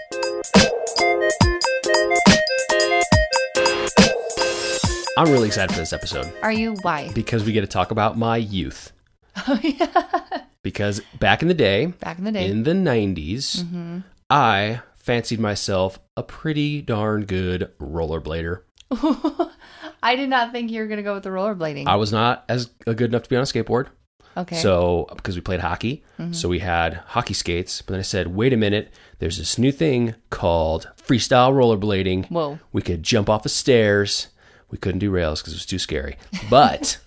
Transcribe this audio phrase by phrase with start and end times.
[5.17, 6.75] I'm really excited for this episode Are you?
[6.83, 7.11] Why?
[7.13, 8.91] because we get to talk about my youth.
[9.47, 10.41] Oh yeah.
[10.63, 12.47] Because back in the day, Back in the day.
[12.49, 13.99] in the 90s, mm-hmm.
[14.29, 18.63] I fancied myself a pretty darn good rollerblader.
[20.03, 21.87] I did not think you were gonna go with the rollerblading.
[21.87, 23.87] I was not as good enough to be on a skateboard.
[24.35, 24.57] okay.
[24.57, 26.33] So, because we played hockey, mm-hmm.
[26.33, 27.81] so we had hockey skates.
[27.81, 32.29] But then I said, wait a minute, there's this new thing called freestyle rollerblading.
[32.29, 32.59] Whoa.
[32.73, 34.27] We could jump off of stairs.
[34.69, 36.17] We couldn't do rails because it was too scary.
[36.49, 36.99] But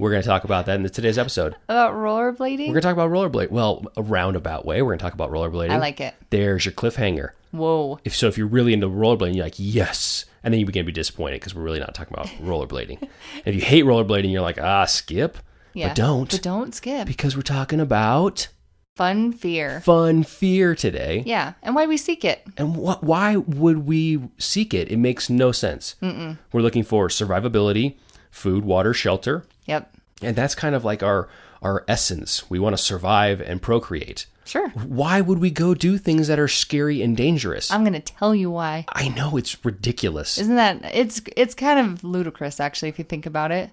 [0.00, 1.54] we're going to talk about that in today's episode.
[1.68, 2.58] About rollerblading?
[2.68, 3.50] We're going to talk about rollerblade.
[3.50, 4.80] Well, a roundabout way.
[4.82, 5.70] We're going to talk about rollerblading.
[5.70, 6.14] I like it.
[6.30, 7.30] There's your cliffhanger.
[7.52, 7.98] Whoa.
[8.04, 10.24] If so, if you're really into rollerblading, you're like, yes.
[10.42, 13.06] And then you begin to be disappointed because we're really not talking about rollerblading.
[13.44, 15.36] if you hate rollerblading, you're like, ah, skip.
[15.74, 15.88] Yeah.
[15.88, 16.30] But don't.
[16.30, 17.06] But don't skip.
[17.06, 18.48] because we're talking about
[18.96, 19.80] Fun fear.
[19.80, 21.22] fun fear today.
[21.24, 21.54] Yeah.
[21.62, 22.42] And why we seek it.
[22.58, 24.90] And wh- why would we seek it?
[24.90, 25.94] It makes no sense.
[26.02, 26.36] Mm-mm.
[26.52, 27.96] We're looking for survivability,
[28.30, 29.94] food, water, shelter, Yep.
[30.22, 31.28] and that's kind of like our
[31.62, 32.48] our essence.
[32.50, 34.26] We want to survive and procreate.
[34.46, 34.68] Sure.
[34.70, 37.70] Why would we go do things that are scary and dangerous?
[37.70, 38.84] I'm gonna tell you why.
[38.88, 40.38] I know it's ridiculous.
[40.38, 43.70] Isn't that it's it's kind of ludicrous actually if you think about it.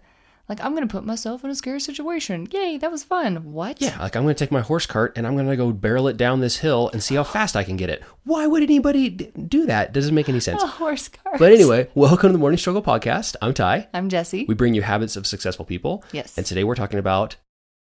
[0.49, 2.47] Like I'm gonna put myself in a scary situation.
[2.51, 3.51] Yay, that was fun.
[3.51, 3.81] What?
[3.81, 6.07] yeah, like I'm going to take my horse cart and I'm going to go barrel
[6.07, 8.01] it down this hill and see how fast I can get it.
[8.23, 9.91] Why would anybody d- do that?
[9.91, 10.63] Doesn't make any sense.
[10.67, 11.37] A horse cart.
[11.37, 13.35] But anyway, welcome to the Morning Struggle podcast.
[13.41, 13.89] I'm Ty.
[13.93, 14.45] I'm Jessie.
[14.47, 16.03] We bring you habits of successful people.
[16.13, 16.37] Yes.
[16.37, 17.35] And today we're talking about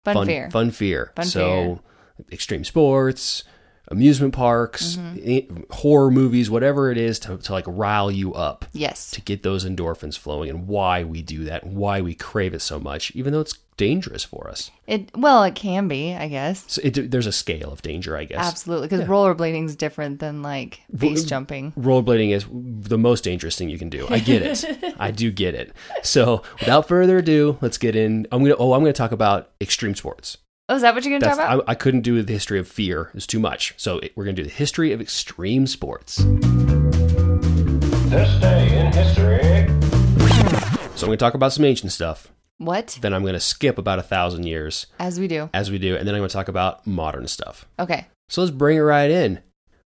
[0.04, 0.50] Fun, fun fear.
[0.50, 1.12] Fun fear.
[1.16, 1.80] Fun so
[2.18, 2.26] fear.
[2.32, 3.44] extreme sports,
[3.92, 5.62] amusement parks, Mm-hmm.
[5.70, 9.10] horror movies, whatever it is to, to like rile you up Yes.
[9.12, 12.80] to get those endorphins flowing and why we do that, why we crave it so
[12.80, 14.70] much, even though it's dangerous for us.
[14.86, 16.64] It well, it can be, I guess.
[16.68, 18.38] So it, there's a scale of danger, I guess.
[18.46, 21.72] Absolutely, because rollerblading is different than like base jumping.
[21.72, 22.46] Rollerblading is
[22.88, 24.06] the most dangerous thing you can do.
[24.10, 24.94] I get it.
[24.98, 25.72] I do get it.
[26.02, 28.26] So without further ado, let's get in.
[28.30, 28.56] I'm gonna.
[28.58, 30.36] Oh, I'm gonna talk about extreme sports.
[30.68, 31.64] Oh, is that what you're gonna talk about?
[31.68, 33.10] I, I couldn't do the history of fear.
[33.14, 33.74] It's too much.
[33.76, 36.18] So it- we're gonna do the history of extreme sports.
[38.08, 39.66] This day in history.
[40.96, 42.28] So I'm gonna talk about some ancient stuff.
[42.58, 42.96] what?
[43.02, 45.50] Then I'm gonna skip about a thousand years As we do.
[45.52, 47.66] as we do, and then I'm gonna talk about modern stuff.
[47.78, 48.06] Okay.
[48.28, 49.40] So let's bring it right in.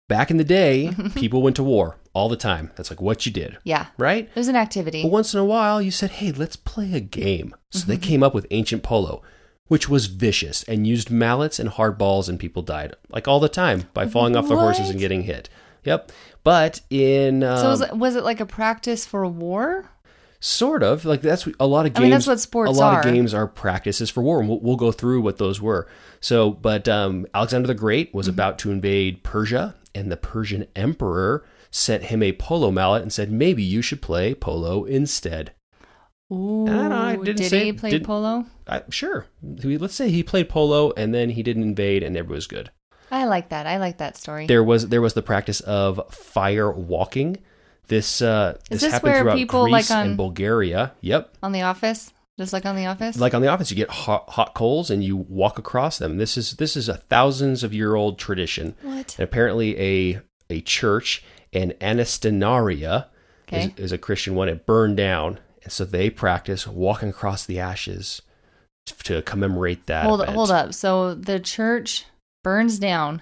[0.07, 2.71] Back in the day, people went to war all the time.
[2.75, 3.87] That's like what you did, Yeah.
[3.97, 4.25] right?
[4.25, 5.01] It was an activity.
[5.01, 7.55] But once in a while, you said, hey, let's play a game.
[7.71, 8.03] So they mm-hmm.
[8.03, 9.23] came up with ancient polo,
[9.69, 13.47] which was vicious and used mallets and hard balls, and people died like all the
[13.47, 15.47] time by falling off their horses and getting hit.
[15.85, 16.11] Yep.
[16.43, 19.89] But in um, So was it, was it like a practice for a war?
[20.41, 21.99] sort of like that's a lot of games.
[21.99, 22.99] I mean, that's what sports A lot are.
[22.99, 25.85] of games are practices for war, and we'll, we'll go through what those were.
[26.21, 28.17] So, but um, Alexander the Great Mm-hmm.
[28.17, 33.11] was about to invade Persia, and the Persian emperor sent him a polo mallet and
[33.13, 35.51] said, maybe you should play polo instead.
[36.31, 36.65] Ooh.
[36.65, 38.45] don't I didn't did say- he play did- polo?
[38.67, 39.25] I, sure.
[39.41, 42.69] Let's say he played polo and then he didn't invade and everything was good.
[43.11, 43.65] I like that.
[43.65, 44.45] I like that story.
[44.45, 47.37] There was there was the practice of fire walking.
[47.87, 50.91] This uh, this, this happened throughout people, Greece like, on- and Bulgaria.
[51.01, 51.37] Yep.
[51.41, 53.17] on the office, just like on the office.
[53.17, 56.17] Like on the office, you get hot, hot coals and you walk across them.
[56.17, 58.75] This is this is a thousands of year old tradition.
[58.83, 59.15] what?
[59.17, 63.07] And apparently, a a church in Anastenaria
[63.47, 63.73] Okay.
[63.77, 64.49] is, is a Christian one.
[64.49, 68.21] It burned down, and so they practice walking across the ashes
[69.03, 70.05] to commemorate that.
[70.05, 70.35] Hold event.
[70.35, 70.73] hold up.
[70.73, 72.05] So the church
[72.43, 73.21] burns down,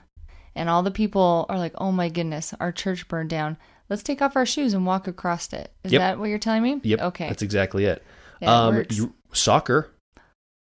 [0.56, 3.58] and all the people are like, "Oh my goodness, our church burned down.
[3.90, 6.00] Let's take off our shoes and walk across it." Is Yep.
[6.00, 6.80] that what you're telling me?
[6.84, 7.02] Yep.
[7.02, 7.28] Okay.
[7.28, 8.04] That's exactly it.
[8.42, 8.98] Yeah, it um, works.
[8.98, 9.92] you- soccer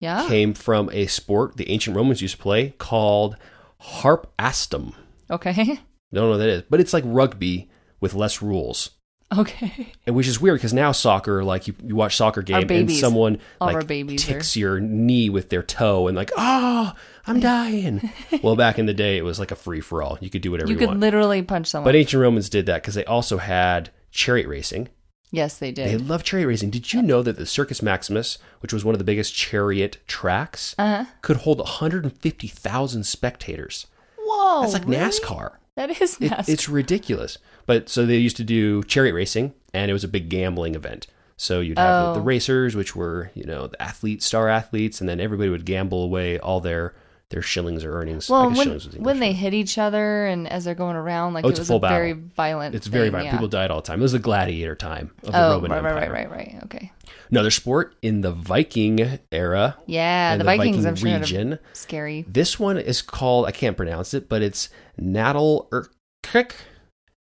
[0.00, 0.26] yeah.
[0.28, 3.36] came from a sport the ancient Romans used to play called
[3.80, 4.94] harpastum.
[5.30, 5.64] Okay.
[6.12, 7.68] Don't know what that is, but it's like rugby
[8.00, 8.90] with less rules.
[9.36, 9.92] Okay.
[10.06, 13.38] And which is weird because now soccer, like you, you watch soccer game and someone
[13.60, 16.92] All like babies are- ticks your knee with their toe and like, oh,
[17.26, 18.08] I'm dying.
[18.42, 20.16] well, back in the day, it was like a free for all.
[20.20, 21.00] You could do whatever You you, could want.
[21.00, 21.88] literally punch someone.
[21.88, 24.88] But ancient Romans did that because they also had chariot racing.
[25.32, 25.88] Yes, they did.
[25.88, 26.08] They did.
[26.08, 26.70] love chariot racing.
[26.70, 30.76] Did you know that the Circus Maximus, which was one of the biggest chariot tracks,
[30.78, 31.10] Uh huh.
[31.20, 33.86] could hold 150,000 spectators?
[34.18, 34.60] Whoa.
[34.62, 34.98] That's like really?
[34.98, 35.56] NASCAR.
[35.76, 37.38] That is It, it's ridiculous.
[37.66, 41.06] But so they used to do chariot racing, and it was a big gambling event.
[41.36, 42.24] So you'd have the, the Oh.
[42.24, 46.38] racers, which were you know the athletes, star athletes, and then everybody would gamble away
[46.38, 46.94] all their
[47.30, 48.30] their shillings or earnings.
[48.30, 51.58] Well, when, when they hit each other and as they're going around, like Oh, it
[51.58, 52.74] a was full a very violent.
[52.74, 53.26] it's very thing, violent.
[53.26, 53.32] yeah.
[53.32, 53.98] People died all the time.
[53.98, 56.12] It was the gladiator time of the Oh, Roman right, right, Empire.
[56.12, 56.64] right, right, right.
[56.64, 56.92] Okay.
[57.30, 59.76] Another sport in the Viking era.
[59.86, 60.76] Yeah, and the Vikings.
[60.76, 61.58] Viking I'm sure region.
[61.72, 62.24] scary.
[62.28, 64.68] This one is called I can't pronounce it, but it's
[65.00, 66.52] Nadal Erkrik.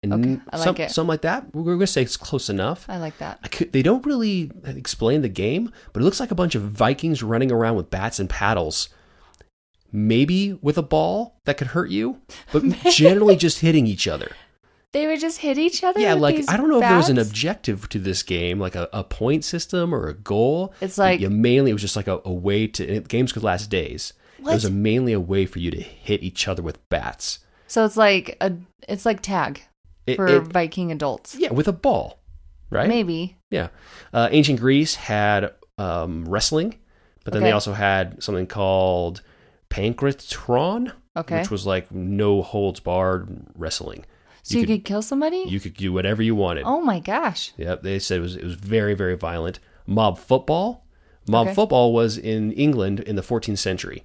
[0.06, 0.90] Okay, I like some, it.
[0.92, 1.52] Something like that.
[1.52, 2.86] We're going to say it's close enough.
[2.88, 3.40] I like that.
[3.42, 6.62] I could, they don't really explain the game, but it looks like a bunch of
[6.62, 8.90] Vikings running around with bats and paddles.
[9.90, 12.20] Maybe with a ball that could hurt you,
[12.52, 12.62] but
[12.92, 14.32] generally just hitting each other.
[14.92, 16.00] They would just hit each other.
[16.00, 18.88] Yeah, like I don't know if there was an objective to this game, like a,
[18.92, 20.72] a point system or a goal.
[20.80, 23.68] It's like- you, mainly it was just like a, a way to games could last
[23.70, 24.14] days.
[24.38, 27.40] It was a, mainly a way for you to hit each other with bats.
[27.66, 28.52] So it's like a
[28.88, 29.62] it's like tag
[30.06, 31.34] It- for it- Viking adults.
[31.34, 32.20] yeah, with a ball,
[32.70, 32.88] right?
[32.88, 33.36] Maybe.
[33.50, 33.68] Yeah.
[34.12, 36.78] Uh, ancient Greece had um, wrestling,
[37.24, 39.20] but then they also had something called
[39.70, 41.40] pankration, Okay.
[41.40, 44.04] which was like no holds barred wrestling.
[44.42, 45.44] so you, could, kill somebody?
[45.48, 46.64] you could do whatever you wanted.
[46.66, 47.52] oh my gosh.
[47.56, 49.58] Yep, they said it was it was very very violent.
[49.86, 50.84] Mob football.
[51.28, 51.54] Mob Okay.
[51.54, 54.04] football was in England in the 14th century,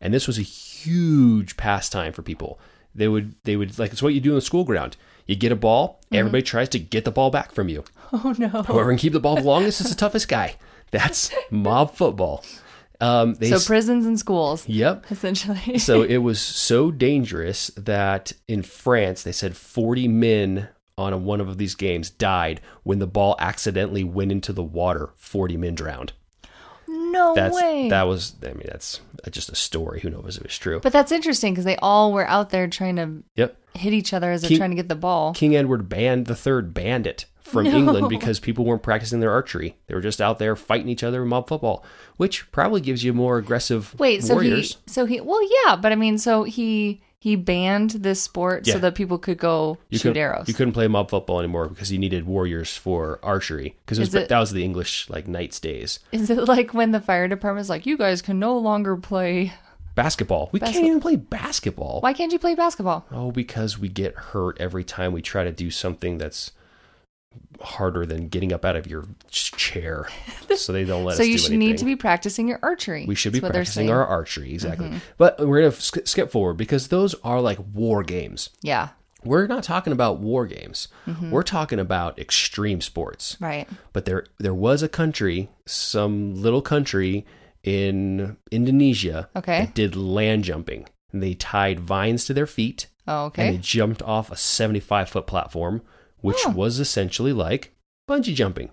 [0.00, 2.58] and this was a huge pastime for people.
[2.94, 4.96] They would they would like it's what you do in the school ground.
[5.26, 6.16] You get a ball, Mm-hmm.
[6.16, 7.84] everybody tries to get the ball back from you.
[8.12, 8.48] Oh no.
[8.48, 10.54] Whoever can keep the ball the longest is the toughest guy.
[10.92, 12.44] That's mob football.
[13.00, 15.06] Um, they So prisons and schools, yep.
[15.10, 15.78] essentially.
[15.78, 21.40] So it was so dangerous that in France they said 40 men on a, one
[21.40, 25.10] of these games died when the ball accidentally went into the water.
[25.16, 26.12] 40 men drowned.
[27.14, 27.88] No That's way.
[27.88, 28.34] that was.
[28.42, 29.00] I mean, that's
[29.30, 30.00] just a story.
[30.00, 30.80] Who knows if it was true?
[30.80, 33.56] but that's interesting because they all were out there trying to yep.
[33.74, 35.32] hit each other as they're trying to get the ball.
[35.32, 37.76] King Edward banned the third banned it from No.
[37.76, 39.76] England because people weren't practicing their archery.
[39.86, 41.84] They were just out there fighting each other in mob football,
[42.16, 45.94] which probably gives you more aggressive Wait, so he, so he, well, yeah, but I
[45.94, 48.74] mean, so he he banned this sport Yeah.
[48.74, 50.46] so that people could go you shoot arrows.
[50.46, 54.50] You couldn't play mob football anymore because you needed warriors for archery because that was
[54.50, 56.00] the English like knights days.
[56.12, 59.54] Is it like when the fire department's like, you guys can no longer play?
[59.94, 60.50] Basketball.
[60.52, 62.02] We can't even play basketball.
[62.02, 63.06] Why can't you play basketball?
[63.10, 66.52] Oh, because we get hurt every time we try to do something that's
[67.60, 70.08] harder than getting up out of your chair.
[70.56, 73.06] so they don't let so us you should need to be practicing your archery.
[73.06, 73.86] we should be That's what they're practicing.
[73.86, 73.94] Mm-hmm.
[73.96, 74.92] our archery exactly.
[75.18, 78.50] But we're gonna sk- skip forward because those are like war games.
[78.62, 78.88] Yeah,
[79.24, 80.88] We're not talking about war games.
[81.06, 81.30] Mm-hmm.
[81.30, 83.36] We're talking about extreme sports.
[83.40, 83.68] right.
[83.92, 87.24] But there there was a country, some little country
[87.62, 89.60] in Indonesia Okay.
[89.60, 90.86] that did land jumping.
[91.12, 95.26] And they tied vines to their feet Oh, and they jumped off a 75 foot
[95.26, 95.82] platform,
[96.24, 96.50] which Oh.
[96.50, 97.74] was essentially like
[98.08, 98.70] bungee jumping.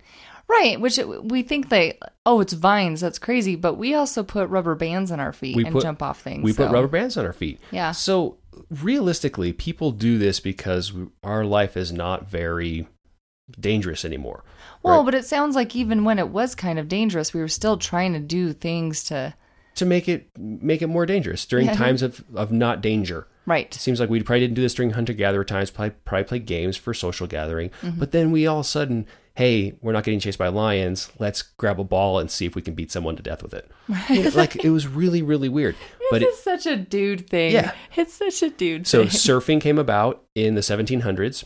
[0.48, 3.00] Right, which we think they, oh, it's vines.
[3.00, 3.56] That's crazy.
[3.56, 6.42] But we also put rubber bands on our feet We and put- jump off things.
[6.42, 7.58] We put rubber bands on our feet.
[7.70, 7.92] Yeah.
[7.92, 8.36] So
[8.82, 12.86] realistically, people do this because we- our life is not very
[13.58, 14.44] dangerous anymore.
[14.82, 15.04] Well, right?
[15.06, 18.12] but it sounds like even when it was kind of dangerous, we were still trying
[18.14, 19.34] to do things to.
[19.76, 21.74] to make it make it more dangerous during Yeah.
[21.74, 23.26] times of, of not danger.
[23.46, 23.74] Right.
[23.74, 25.70] It seems like we probably didn't do this during hunter gatherer times.
[25.70, 27.70] Probably, probably play games for social gathering.
[27.82, 27.98] Mm-hmm.
[27.98, 31.10] But then we all of a sudden, hey, we're not getting chased by lions.
[31.18, 33.70] Let's grab a ball and see if we can beat someone to death with it.
[33.88, 35.76] Know, like it was really really weird.
[36.10, 37.52] but this it, is such a dude thing.
[37.52, 37.72] Yeah.
[37.96, 39.08] It's such a dude thing.
[39.08, 39.08] so thing.
[39.08, 41.44] surfing came about in the 1700s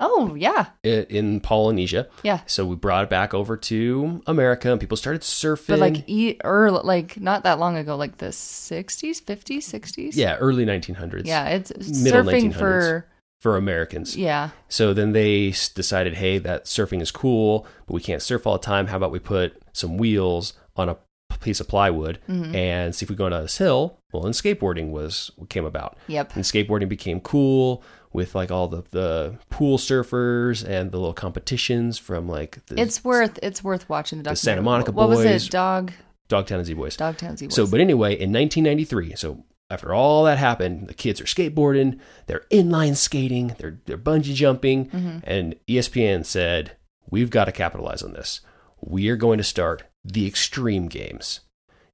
[0.00, 0.66] Oh, yeah.
[0.84, 2.08] i- in Polynesia.
[2.22, 2.40] Yeah.
[2.46, 5.66] So we brought it back over to America, and people started surfing.
[5.68, 10.10] But like eat or like not that long ago, like the 60s, 50s, 60s.
[10.16, 11.22] yeah, early 1900s.
[11.26, 11.70] Yeah, it's
[12.02, 12.58] Middle surfing 1900s.
[12.58, 13.06] for
[13.40, 14.16] for Americans.
[14.16, 14.50] yeah.
[14.68, 18.64] So then they decided, hey, that surfing is cool, but we can't surf all the
[18.64, 18.88] time.
[18.88, 20.96] How about we put some wheels on a
[21.40, 22.54] piece of plywood Mm-hmm.
[22.56, 24.00] and see if we go down this hill?
[24.12, 25.96] Well, and skateboarding was what came about.
[26.08, 26.34] Yep.
[26.34, 31.98] And skateboarding became cool with like all the, the pool surfers and the little competitions
[31.98, 34.40] from like the It's worth it's worth watching the documentary.
[34.42, 35.46] Santa Monica what was Boys.
[35.46, 35.50] it?
[35.50, 35.92] Dog
[36.28, 36.96] Dogtown and Z Boys.
[36.96, 37.54] Dogtown Z Boys.
[37.54, 42.44] So, but anyway, in 1993, so after all that happened, the kids are skateboarding, they're
[42.50, 45.18] inline skating, they're they're bungee jumping, Mm-hmm.
[45.24, 46.72] and ESPN said,
[47.10, 48.40] "We've got to capitalize on this.
[48.80, 51.40] We are going to start the Extreme Games."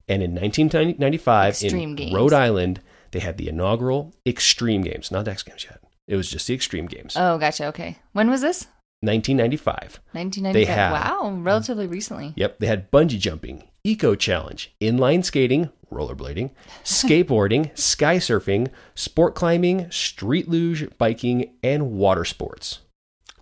[0.09, 2.15] And in 1995, Extreme in Games.
[2.15, 2.81] Rhode Island,
[3.13, 5.81] they had the inaugural Extreme Games, not X Games yet.
[6.07, 7.15] It was just the Extreme Games.
[7.17, 7.67] Oh, gotcha.
[7.67, 7.99] Okay.
[8.13, 8.67] When was this?
[9.01, 10.01] 1995.
[10.13, 10.55] 1995.
[10.55, 12.33] They had- wow, relatively recently.
[12.37, 16.51] Yep, they had bungee jumping, eco challenge, inline skating, rollerblading,
[16.85, 22.81] skateboarding, sky surfing, sport climbing, street luge, biking, and water sports.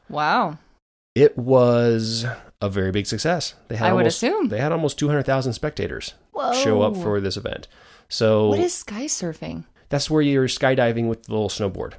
[0.08, 0.58] Wow.
[1.14, 2.24] It was
[2.60, 3.54] a very big success.
[3.68, 4.48] They had I would assume.
[4.48, 6.14] they had almost 200,000 spectators
[6.62, 7.68] show up for this event.
[8.08, 9.64] So What is sky surfing?
[9.90, 11.94] that's where you're skydiving with the little snowboard.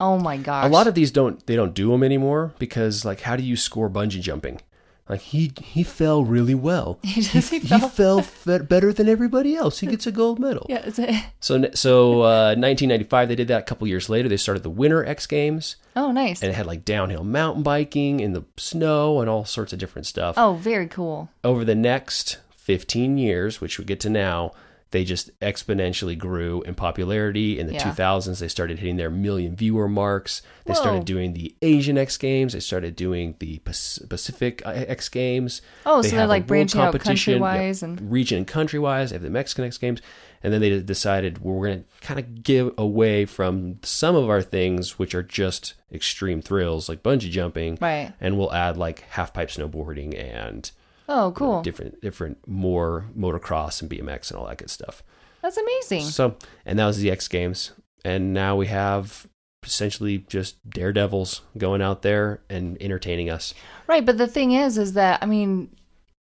[0.00, 0.64] Oh my gosh.
[0.64, 3.56] A lot of these don't they don't do them anymore because like how do you
[3.56, 4.60] score bungee jumping?
[5.08, 6.98] Like he he fell really well.
[7.02, 9.78] He just- he he fell- fell better than everybody else.
[9.80, 10.66] He gets a gold medal.
[10.70, 11.24] Yeah, it?
[11.40, 13.60] So so uh, 1995 they did that.
[13.60, 16.42] A couple years later they started the Winter X Games Oh, nice.
[16.42, 20.06] and it had like downhill mountain biking in the snow and all sorts of different
[20.06, 20.34] stuff.
[20.38, 21.28] Oh, very cool.
[21.42, 24.52] Over the next 15 years, which we get to now,
[24.90, 27.58] they just exponentially grew in popularity.
[27.58, 27.82] In the Yeah.
[27.90, 30.40] 2000s, they started hitting their million viewer marks.
[30.64, 30.80] They Whoa.
[30.80, 32.54] started doing the Asian X Games.
[32.54, 35.60] They started doing the Pac- Pacific uh, X Games.
[35.84, 39.10] Oh, They so they're like branching out yep, country-wise and region and country wise.
[39.10, 40.00] They have the Mexican X Games.
[40.42, 44.30] And then they decided well, we're going to kind of give away from some of
[44.30, 47.76] our things, which are just extreme thrills like bungee jumping.
[47.80, 48.12] right.
[48.20, 50.70] And we'll add like half pipe snowboarding and
[51.08, 51.62] Oh, cool.
[51.62, 55.02] different different more motocross and BMX and all that good stuff.
[55.42, 56.02] That's amazing.
[56.02, 56.36] So
[56.66, 57.72] and that was the X Games,
[58.04, 59.26] and now we have
[59.64, 63.54] essentially just daredevils going out there and entertaining us.
[63.86, 65.74] Right, but the thing is, is that I mean,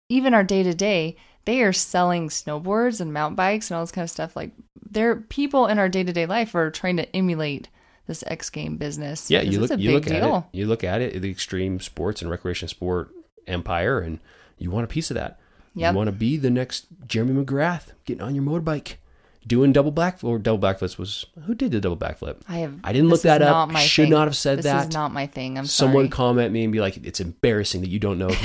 [0.09, 3.93] even our day to day, they are selling snowboards and mountain bikes and all this
[3.93, 4.37] kind of stuff.
[4.37, 4.53] Like,
[4.91, 7.69] there, are people in our day to day life are trying to emulate
[8.07, 9.31] this X game business.
[9.31, 10.45] Yeah, you it's look a you big look at it.
[10.53, 13.11] You look at it, the extreme sports and recreation sport
[13.47, 14.19] empire, and
[14.63, 15.39] you want a piece of that.
[15.75, 15.93] Yep.
[15.93, 18.97] You want to be the next Jeremy McGrath, getting on your motorbike,
[19.47, 22.43] doing double back or double backflips was who did the double backflip?
[22.49, 22.79] I have.
[22.85, 23.71] I didn't look that up.
[23.71, 24.11] my Should thing.
[24.11, 24.63] not have said that.
[24.63, 24.89] this that.
[24.89, 25.59] is not my thing.
[25.59, 26.09] I'm Someone sorry.
[26.11, 28.31] comment me and be like, "It's embarrassing that you don't know."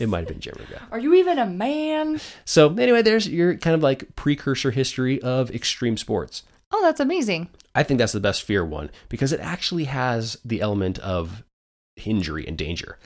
[0.00, 0.82] It might have been Jeremy McGrath.
[0.90, 2.20] Are you even a man?
[2.44, 6.42] So anyway, there's your kind of like precursor history of extreme sports.
[6.72, 7.48] Oh, that's amazing.
[7.76, 11.44] I think that's the best fear one because it actually has the element of
[12.04, 12.98] injury and danger.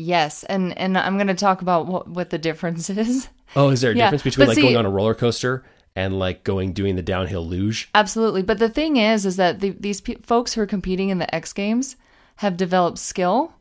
[0.00, 3.28] Yes, and and I'm going to talk about what what the difference is.
[3.56, 5.64] Oh, is there a Yeah, difference between but like see- going on a roller coaster
[5.96, 7.88] and like going doing the downhill luge?
[7.94, 8.42] Absolutely.
[8.42, 11.34] But the thing is, is that the, these pe- folks who are competing in the
[11.34, 11.96] X Games
[12.36, 13.52] have developed skill.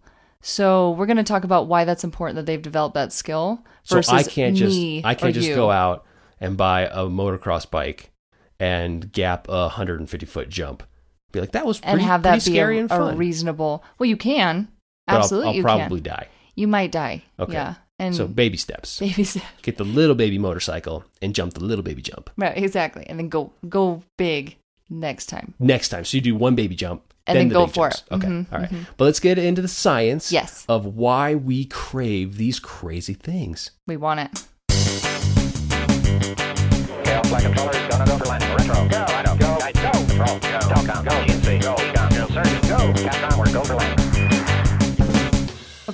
[0.41, 3.95] So we're going to talk about why that's important that they've developed that skill So
[3.95, 5.55] versus I can't just I can't just you.
[5.55, 6.05] go out
[6.39, 8.11] and buy a motocross bike
[8.59, 10.83] and gap a 150 foot jump.
[11.31, 13.17] Be like that was pretty, and have pretty that be scary a, and fun.
[13.17, 13.83] reasonable.
[13.97, 14.67] Well, you can
[15.07, 15.49] but I'll- absolutely.
[15.49, 16.13] I'll, you probably can.
[16.13, 16.27] die.
[16.55, 17.23] You might die.
[17.39, 17.53] Okay.
[17.53, 17.75] Yeah.
[17.99, 18.99] And So baby steps.
[19.07, 19.45] baby steps.
[19.63, 22.29] Get the little baby motorcycle and jump the little baby jump.
[22.37, 22.55] Right.
[22.57, 23.05] Exactly.
[23.07, 24.57] And then go go big
[24.89, 25.53] next time.
[25.59, 26.05] next time.
[26.05, 28.03] So you do one baby jump And then the go for jumps.
[28.09, 28.13] it.
[28.13, 28.71] Okay, Mhm, all right.
[28.97, 30.65] But let's get into the science Yes.
[30.69, 33.71] of why we crave these crazy things.
[33.87, 34.43] We want it.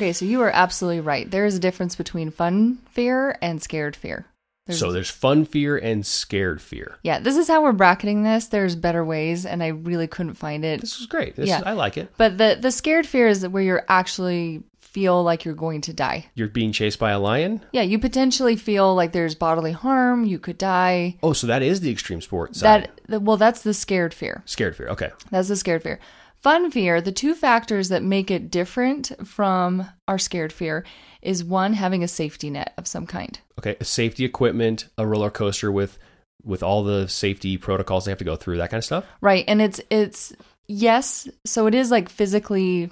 [0.04, 1.30] Okay, so you are absolutely right.
[1.32, 4.26] There is a difference between fun fear and scared fear.
[4.68, 6.98] There's- so there's fun fear and scared fear.
[7.04, 8.48] Yeah, this is how we're bracketing this.
[8.48, 10.82] There's better ways, and I really couldn't find it.
[10.82, 11.36] This is great.
[11.38, 11.60] This Yeah.
[11.60, 12.12] is, I like it.
[12.18, 16.28] But the the scared fear is where you're actually feel like you're going to die.
[16.36, 17.62] You're being chased by a lion.
[17.72, 20.24] Yeah, you potentially feel like there's bodily harm.
[20.26, 21.16] You could die.
[21.24, 22.90] Oh, so that is the extreme sport side.
[23.08, 24.44] That well, that's the scared fear.
[24.46, 24.88] scared fear.
[24.90, 25.12] Okay.
[25.32, 26.00] That's the scared fear.
[26.44, 30.84] Fun fear, the two factors that make it different from our scared fear
[31.22, 33.40] is one having a safety net of some kind.
[33.58, 33.78] Okay.
[33.80, 35.98] A safety equipment, a roller coaster with
[36.44, 39.06] with all the safety protocols they have to go through, that kind of stuff.
[39.22, 39.46] Right.
[39.48, 40.34] And it's it's
[40.68, 42.92] yes, so it is like physically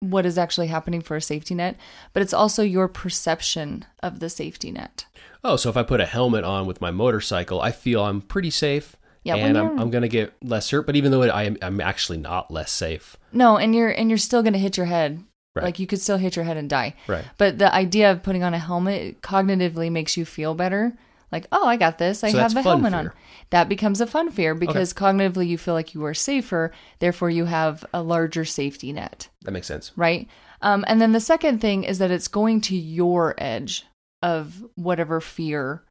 [0.00, 1.76] what is actually happening for a safety net,
[2.14, 5.04] but it's also your perception of the safety net.
[5.44, 8.50] Oh, so if I put a helmet on with my motorcycle, I feel I'm pretty
[8.50, 8.96] safe.
[9.24, 10.86] Yeah, and I'm, I'm going to get less hurt.
[10.86, 13.16] But even though I am, I'm actually not less safe.
[13.32, 15.22] No, and you're and you're still going to hit your head.
[15.54, 15.64] Right.
[15.64, 16.94] Like you could still hit your head and die.
[17.06, 17.24] Right.
[17.38, 20.96] But the idea of putting on a helmet cognitively makes you feel better.
[21.30, 22.24] Like, oh, I got this.
[22.24, 22.98] I So have the helmet fear.
[23.00, 23.10] on.
[23.50, 26.72] That becomes a fun fear because cognitively you feel like you are safer.
[26.98, 29.28] Therefore, you have a larger safety net.
[29.42, 29.92] That makes sense.
[29.96, 30.26] right?
[30.62, 33.84] Um, and then the second thing is that it's going to your edge
[34.22, 35.82] of whatever fear.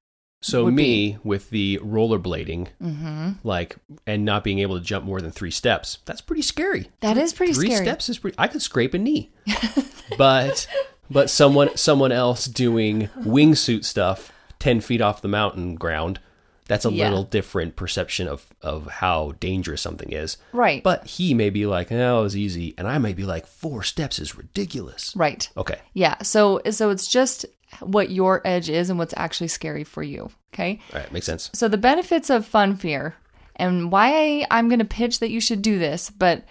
[0.43, 3.29] So me with the rollerblading, Mm-hmm.
[3.43, 3.75] like,
[4.07, 6.89] and not being able to jump more than three steps, that's pretty scary.
[7.01, 7.85] That is pretty three scary.
[7.85, 8.35] steps is pretty.
[8.39, 9.31] I could scrape a knee,
[10.17, 10.67] but
[11.09, 16.19] but someone someone else doing wingsuit stuff ten feet off the mountain ground,
[16.67, 17.09] That's a Yeah.
[17.09, 20.37] little different perception of of how dangerous something is.
[20.53, 20.81] Right.
[20.81, 24.19] But he may be like, "Oh, it's easy," and I may be like, four steps
[24.19, 25.49] is ridiculous." right.
[25.57, 25.79] Okay.
[25.93, 26.21] Yeah.
[26.23, 27.45] So so it's just
[27.79, 30.29] what your edge is and what's actually scary for you.
[30.53, 30.79] Okay.
[30.93, 31.49] All right, makes sense.
[31.53, 33.15] So the benefits of fun fear
[33.55, 36.45] and why I'm going to pitch that you should do this, but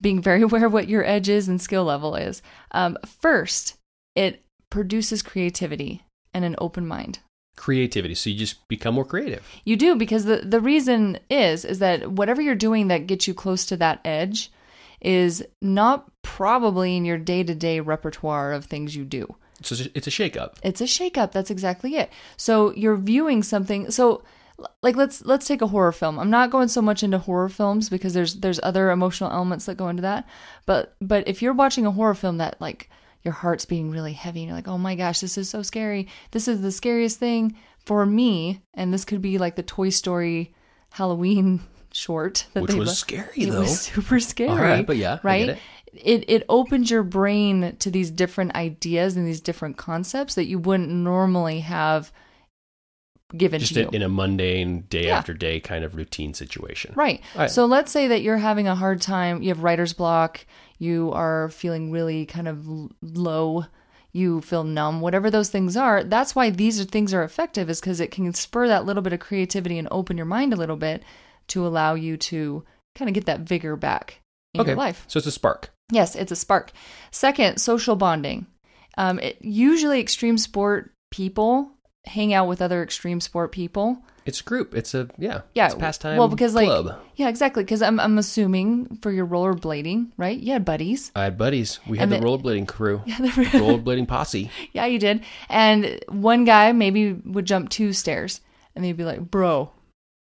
[0.00, 2.42] being very aware of what your edge is and skill level is.
[2.72, 3.76] Um, first,
[4.14, 6.02] it produces creativity
[6.34, 7.20] and an open mind.
[7.56, 8.14] Creativity.
[8.14, 9.46] So you just become more creative.
[9.64, 13.32] You do because the the reason is is that whatever you're doing that gets you
[13.32, 14.52] close to that edge
[15.00, 19.36] is not probably in your day-to-day repertoire of things you do.
[19.62, 20.54] So it's a- shakeup.
[20.62, 21.32] It's a shakeup.
[21.32, 22.10] That's exactly it.
[22.36, 23.90] So you're viewing something.
[23.90, 24.22] So
[24.82, 26.18] like let's let's take a horror film.
[26.18, 29.76] I'm not going so much into horror films because there's there's other emotional elements that
[29.76, 30.26] go into that.
[30.66, 32.88] But but if you're watching a horror film that like
[33.22, 36.08] your heart's being really heavy and you're like, "Oh my gosh, this is so scary.
[36.30, 40.54] This is the scariest thing for me." And this could be like the Toy Story
[40.90, 41.60] Halloween
[41.92, 43.60] short that Which they was lo- scary, it though.
[43.60, 44.50] was super scary.
[44.50, 45.58] All right, but yeah, right.
[46.02, 46.24] It.
[46.28, 50.88] It opens your brain to these different ideas and these different concepts that you wouldn't
[50.90, 52.12] normally have
[53.36, 55.18] given Just in, in a mundane day Yeah.
[55.18, 56.92] after day kind of routine situation.
[56.94, 57.20] Right.
[57.34, 57.50] Right.
[57.50, 60.46] So let's say that you're having a hard time, you have writer's block,
[60.78, 62.64] you are feeling really kind of
[63.02, 63.64] low,
[64.12, 66.04] you feel numb, whatever those things are.
[66.04, 69.12] That's why these are, things are effective is because it can spur that little bit
[69.12, 71.02] of creativity and open your mind a little bit
[71.48, 74.20] to allow you to kind of get that vigor back
[74.54, 74.70] in Okay.
[74.70, 75.04] your life.
[75.08, 75.72] So it's a spark.
[75.90, 76.72] Yes, it's a spark.
[77.10, 78.46] Second, social bonding.
[78.98, 81.70] Um, it, usually, extreme sport people
[82.06, 83.98] hang out with other extreme sport people.
[84.24, 84.74] It's a group.
[84.74, 85.42] It's a yeah.
[85.54, 86.16] Yeah, It's a pastime.
[86.18, 86.98] Well, because like, club.
[87.14, 87.62] yeah, exactly.
[87.62, 90.36] Because I'm I'm assuming for your rollerblading, right?
[90.36, 91.12] You had buddies.
[91.14, 91.78] I had buddies.
[91.86, 93.02] We had And the the- rollerblading crew.
[93.06, 94.50] Yeah, the- rollerblading posse.
[94.72, 95.22] yeah, you did.
[95.48, 98.40] And one guy maybe would jump two stairs,
[98.74, 99.70] and they'd be like, "Bro,"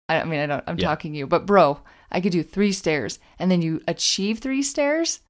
[0.08, 0.64] I, I mean, I don't.
[0.68, 0.88] I'm Yeah.
[0.88, 1.80] talking to you, but bro,
[2.12, 5.22] I could do three stairs, and then you achieve three stairs.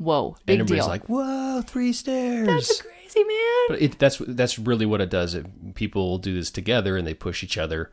[0.00, 0.88] Whoa, big and everybody's deal.
[0.88, 3.66] like, "Whoa, three stairs!" That's crazy, man.
[3.68, 5.34] but it, that's that's really what it does.
[5.34, 7.90] It, people do this together and they push each other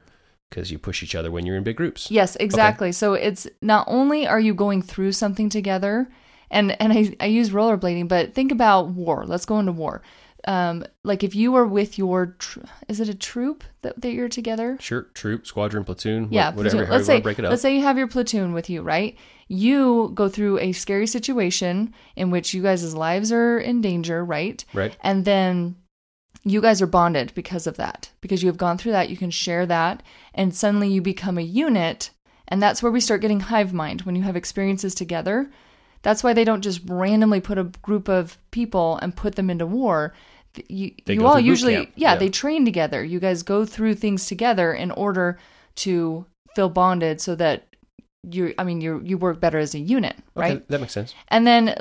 [0.50, 2.10] because you push each other when you're in big groups.
[2.10, 2.94] Yes, exactly.
[2.94, 6.10] So it's not only are you going through something together,
[6.50, 9.25] and and I, I use rollerblading, but think about war.
[9.25, 10.01] Let's go into war.
[10.48, 14.29] Um, like if you were with your, tr- is it a troop that, that you're
[14.29, 14.77] together?
[14.79, 16.77] Sure, troop, squadron, platoon, Yeah, whatever.
[16.77, 16.92] platoon.
[16.92, 17.50] Let's say break it up.
[17.51, 19.18] let's say you have your platoon with you, right?
[19.50, 24.64] You go through a scary situation in which you guys' lives are in danger, right?
[24.74, 24.96] Right.
[25.01, 25.75] And then
[26.44, 28.10] you guys are bonded because of that.
[28.22, 30.01] Because you have gone through that, you can share that,
[30.33, 32.10] and suddenly you become a unit.
[32.48, 35.51] And that's where we start getting hive mind when you have experiences together.
[36.03, 39.66] That's why they don't just randomly put a group of people and put them into
[39.66, 40.14] war.
[40.70, 42.15] You, you all usually, yeah, Yeah.
[42.15, 43.03] they train together.
[43.03, 45.39] You guys go through things together in order
[45.77, 47.63] to feel bonded so that
[48.29, 50.67] you, I mean, you you work better as a unit, Okay, right?
[50.67, 51.13] that makes sense.
[51.29, 51.75] And then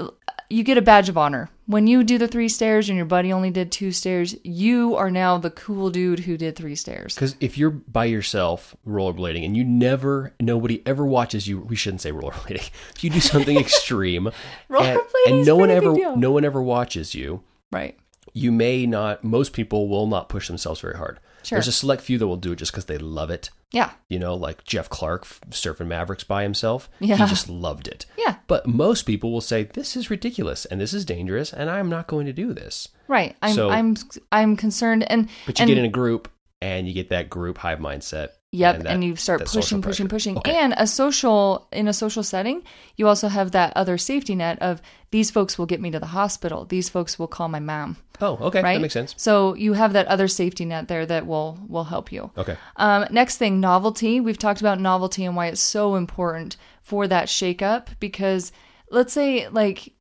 [0.48, 1.48] you get a badge of honor.
[1.66, 5.10] When you do the three stairs and your buddy only did two stairs, you are
[5.10, 7.16] now the cool dude who did three stairs.
[7.16, 12.02] Because if you're by yourself rollerblading and you never, nobody ever watches you, we shouldn't
[12.02, 12.70] say rollerblading.
[12.94, 14.34] If you do something extreme, and,
[14.70, 16.16] Rollerblading and is no one ever, deal.
[16.16, 17.98] no one ever watches you, Right.
[18.36, 19.24] You may not.
[19.24, 21.18] Most people will not push themselves very hard.
[21.42, 21.56] Sure.
[21.56, 23.50] There's a select few that will do it just because they love it.
[23.70, 23.92] Yeah.
[24.08, 26.90] You know, like Jeff Clark surfing Mavericks by himself.
[27.00, 27.16] Yeah.
[27.16, 28.04] He just loved it.
[28.18, 28.36] Yeah.
[28.46, 32.08] But most people will say, this is ridiculous and this is dangerous and I'm not
[32.08, 32.88] going to do this.
[33.08, 33.36] Right.
[33.42, 33.96] I'm So- I'm
[34.32, 36.28] I'm concerned and But you and, get in a group
[36.60, 38.30] and you get that group hive mindset.
[38.56, 40.38] Yep, and, that- you start pushing, pushing, pushing.
[40.38, 40.56] Okay.
[40.56, 42.62] And a social in a social setting,
[42.96, 46.06] you also have that other safety net of these folks will get me to the
[46.06, 46.64] hospital.
[46.64, 47.96] These folks will call my mom.
[48.20, 48.62] Oh, okay.
[48.62, 48.74] Right.
[48.74, 49.14] That makes sense.
[49.18, 52.30] So you have that other safety net there that will will help you.
[52.36, 52.56] Okay.
[52.76, 54.20] Um, next thing, novelty.
[54.20, 58.52] We've talked about novelty and why it's so important for that shakeup because
[58.90, 59.92] let's say like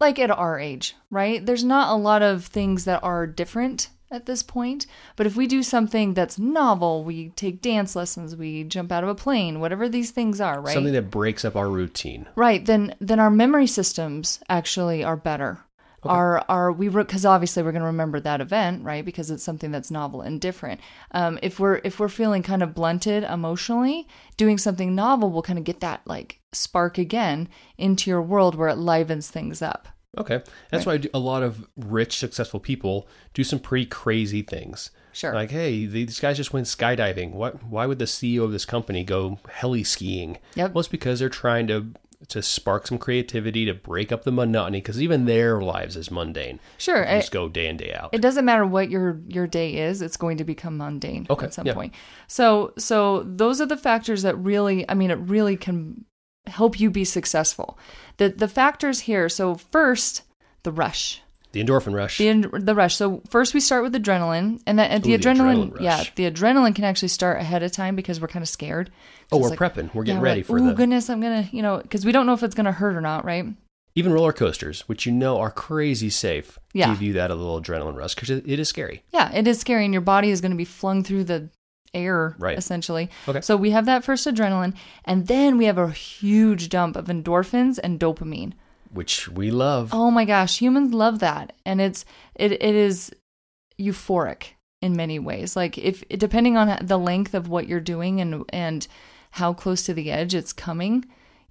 [0.00, 1.44] like at our age, right?
[1.44, 5.46] There's not a lot of things that are different at this point, but if we
[5.46, 9.88] do something that's novel, we take dance lessons, we jump out of a plane, whatever
[9.88, 10.74] these things are, right?
[10.74, 12.26] Something that breaks up our routine.
[12.36, 15.60] Right, then then our memory systems actually are better.
[16.06, 19.04] Our our we because obviously we're going to remember that event, right?
[19.04, 20.80] Because it's something that's novel and different.
[21.12, 25.58] Um, if we're if we're feeling kind of blunted emotionally, doing something novel will kind
[25.58, 27.48] of get that like spark again
[27.78, 29.88] into your world where it livens things up.
[30.18, 30.42] Okay.
[30.70, 34.90] That's why I do, a lot of rich, successful people do some pretty crazy things.
[35.12, 35.32] Sure.
[35.32, 37.32] Like, hey, these guys just went skydiving.
[37.32, 37.62] What?
[37.62, 40.38] Why would the CEO of this company go heli skiing?
[40.56, 40.72] Yep.
[40.74, 41.92] Well, it's because they're trying to
[42.28, 46.58] to spark some creativity, to break up the monotony, because even their lives is mundane.
[46.78, 47.04] Sure.
[47.04, 48.10] They just go day in day out.
[48.14, 51.54] it doesn't matter what your your day is, it's going to become mundane Okay, at
[51.54, 51.74] some yeah.
[51.74, 51.94] point.
[52.26, 56.06] So so those are the factors that really I mean it really can
[56.46, 57.78] help you be successful.
[58.16, 60.22] The the factors here, so first,
[60.62, 61.22] the rush.
[61.52, 62.18] the endorphin rush.
[62.18, 62.96] The the rush.
[62.96, 66.30] So first we start with adrenaline, and that the Ooh, the adrenaline, adrenaline yeah, the
[66.30, 68.90] adrenaline can actually start ahead of time because we're kind of scared.
[69.32, 69.94] oh, we're like, prepping.
[69.94, 72.12] We're getting yeah, ready like, for oh the goodness, I'm gonna, you know, because we
[72.12, 73.46] don't know if it's gonna hurt or not, right?
[73.94, 76.58] even roller coasters, which you know are crazy safe.
[76.72, 76.88] Yeah.
[76.90, 79.04] Give you that a little adrenaline rush because it, it is scary.
[79.12, 81.48] Yeah, it is scary, and your body is going to be flung through the
[81.94, 82.58] air, Right.
[82.58, 83.08] essentially.
[83.28, 83.40] Okay.
[83.40, 87.78] So we have that first adrenaline, and then we have a huge dump of endorphins
[87.82, 88.52] and dopamine.
[88.92, 89.90] Which we love.
[89.92, 92.04] Oh my gosh, humans love that, and it's
[92.34, 93.10] it it is
[93.80, 95.56] euphoric in many ways.
[95.56, 98.86] Like if depending on the length of what you're doing and and
[99.32, 101.04] how close to the edge it's coming,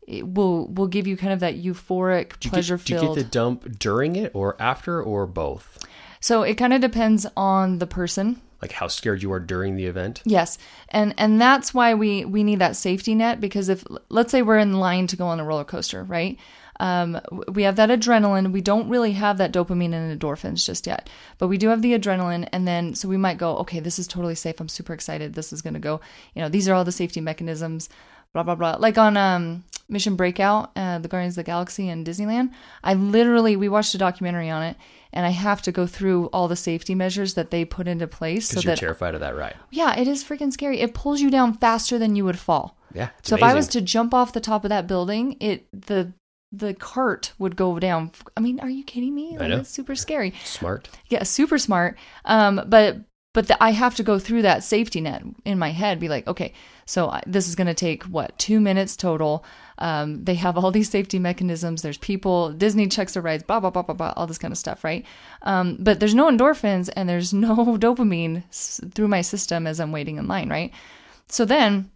[0.08, 3.24] it will will give you kind of that euphoric, pleasure get, do you get the
[3.24, 5.80] dump during it or after or both?
[6.22, 8.40] so it kind of depends on the person.
[8.64, 10.22] Like how scared you are during the event?
[10.24, 14.42] Yes, and and that's why we we need that safety net because if let's say
[14.42, 16.40] we're in line to go on a roller coaster, right?
[16.80, 18.54] Um, we have that adrenaline.
[18.54, 21.92] We don't really have that dopamine and endorphins just yet, but we do have the
[21.92, 24.62] adrenaline, and then so we might go, okay, this is totally safe.
[24.62, 25.34] I'm super excited.
[25.34, 26.00] This is gonna go.
[26.34, 27.90] You know, these are all the safety mechanisms.
[28.34, 28.78] Blah blah blah.
[28.80, 32.52] Like on um, Mission Breakout, uh, the Guardians of the Galaxy in Disneyland.
[32.84, 34.76] I literally we watched a documentary on it,
[35.12, 38.50] and I have to go through all the safety measures that they put into place
[38.50, 39.56] so you're that terrified of that ride.
[39.72, 40.80] yeah, it is freaking scary.
[40.80, 42.78] It pulls you down faster than you would fall.
[42.94, 43.10] Yeah.
[43.22, 46.14] So if I was to jump off the top of that building, it the
[46.52, 48.12] the cart would go down.
[48.38, 49.38] I mean, are you kidding me?
[49.38, 49.58] Like, know.
[49.58, 50.34] It's super scary.
[50.44, 50.90] smart.
[51.10, 51.98] Yeah, super smart.
[52.26, 52.98] Um, but
[53.34, 56.00] but the, I have to go through that safety net in my head.
[56.00, 56.54] Be like, okay,
[56.86, 59.46] so this is going to take what two minutes total.
[59.78, 61.82] Um, they have all these safety mechanisms.
[61.82, 62.52] There's people.
[62.52, 63.44] Disney checks the rides.
[63.44, 64.14] Blah blah blah blah blah.
[64.16, 65.06] All this kind of stuff, right?
[65.44, 68.44] Um, but there's no endorphins and there's no dopamine
[68.94, 70.72] through my system as I'm waiting in line, right?
[71.28, 71.90] So then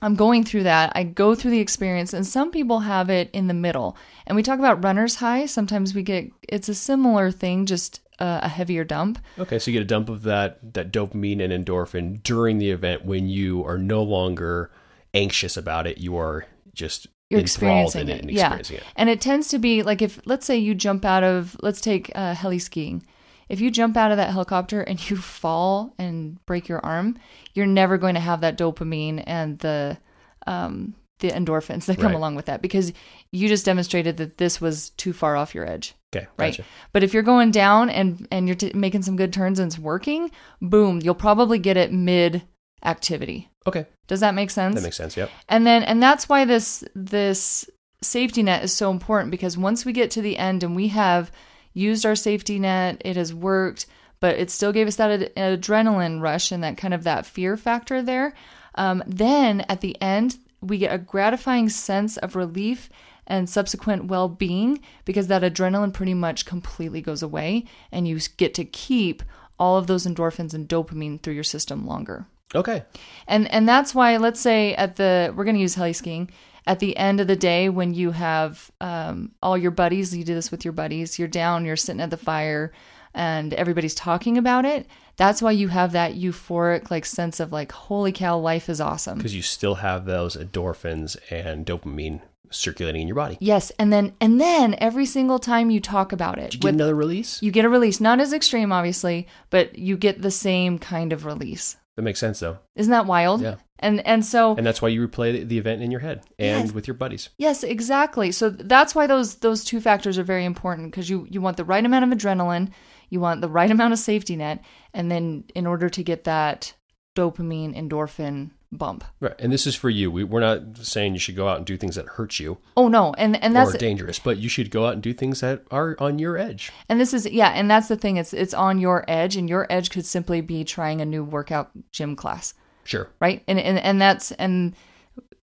[0.00, 0.92] I'm going through that.
[0.94, 3.96] I go through the experience, and some people have it in the middle.
[4.26, 5.46] And we talk about runner's high.
[5.46, 9.18] Sometimes we get it's a similar thing, just uh, a heavier dump.
[9.38, 13.04] Okay, so you get a dump of that that dopamine and endorphin during the event
[13.04, 14.70] when you are no longer
[15.14, 15.98] anxious about it.
[15.98, 18.46] You are just You're experiencing in it, it, and yeah.
[18.46, 18.82] experiencing it.
[18.96, 22.10] And it tends to be like if let's say you jump out of let's take
[22.14, 23.04] uh, heli skiing.
[23.48, 27.18] If you jump out of that helicopter and you fall and break your arm,
[27.54, 29.98] you're never going to have that dopamine and the
[30.46, 32.14] um, the endorphins that come Right.
[32.14, 32.92] along with that because
[33.32, 35.94] you just demonstrated that this was too far off your edge.
[36.14, 36.52] Okay, right?
[36.52, 36.64] gotcha.
[36.92, 39.78] But if you're going down and and you're t- making some good turns and it's
[39.78, 40.30] working,
[40.62, 42.42] boom, you'll probably get it mid
[42.84, 43.50] activity.
[43.66, 44.76] Okay, Does that make sense?
[44.76, 45.16] that makes sense.
[45.16, 45.30] Yep.
[45.48, 47.68] and then and that's why this this
[48.00, 51.30] safety net is so important because once we get to the end and we have
[51.74, 53.86] used our safety net, it has worked,
[54.20, 57.56] but it still gave us that ad- adrenaline rush and that kind of that fear
[57.56, 58.32] factor there.
[58.76, 62.88] Um, then at the end, we get a gratifying sense of relief
[63.26, 68.54] and subsequent well being because that adrenaline pretty much completely goes away and you get
[68.54, 69.22] to keep
[69.58, 72.26] all of those endorphins and dopamine through your system longer.
[72.54, 72.84] Okay.
[73.26, 76.30] And and that's why let's say at the we're going to use heli skiing
[76.68, 80.34] at the end of the day when you have um, all your buddies, you do
[80.34, 81.18] this with your buddies.
[81.18, 82.72] You're down, you're sitting at the fire,
[83.14, 84.86] and everybody's talking about it.
[85.18, 89.18] That's why you have that euphoric like sense of like, holy cow, life is awesome.
[89.18, 93.36] Because you still have those endorphins and dopamine circulating in your body.
[93.40, 96.94] Yes, and then and then every single time you talk about it, you get another
[96.94, 97.42] release?
[97.42, 98.00] you get a release.
[98.00, 101.76] Not as extreme, obviously, but you get the same kind of release.
[101.96, 103.42] That makes sense though, Isn't that wild?
[103.42, 103.56] Yeah.
[103.80, 106.66] And and so and that's why you replay the, the event in your head and
[106.66, 106.72] Yes.
[106.72, 107.28] with your buddies.
[107.38, 108.30] Yes, exactly.
[108.32, 111.64] So that's why those those two factors are very important because you you want the
[111.64, 112.70] right amount of adrenaline,
[113.10, 114.62] you want the right amount of safety net,
[114.94, 116.74] and then in order to get that
[117.16, 119.02] dopamine endorphin bump.
[119.18, 119.34] Right.
[119.38, 120.10] And this is for you.
[120.10, 122.88] We, we're not saying you should go out and do things that hurt you Oh
[122.88, 125.96] no, and and that's dangerous, but you should go out and do things that are
[125.98, 126.70] on your edge.
[126.88, 128.18] and this is yeah, and that's the thing.
[128.18, 131.70] It's it's on your edge, and your edge could simply be trying a new workout
[131.92, 132.52] gym class,
[132.84, 133.08] Sure.
[133.20, 133.42] right?
[133.48, 134.74] And and and that's and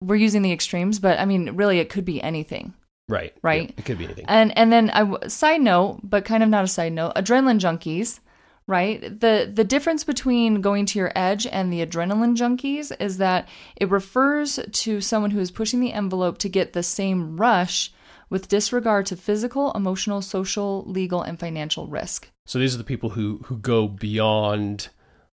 [0.00, 2.72] we're using the extremes, but I mean, really, it could be anything.
[3.10, 3.34] Right.
[3.42, 3.68] Right.
[3.68, 4.24] Yeah, it could be anything.
[4.28, 8.20] And and then I side note, but kind of not a side note, adrenaline junkies,
[8.66, 9.02] right?
[9.02, 13.90] The the difference between going to your edge and the adrenaline junkies is that it
[13.90, 17.92] refers to someone who is pushing the envelope to get the same rush
[18.30, 22.30] with disregard to physical, emotional, social, legal, and financial risk.
[22.46, 24.88] So these are the people who who go beyond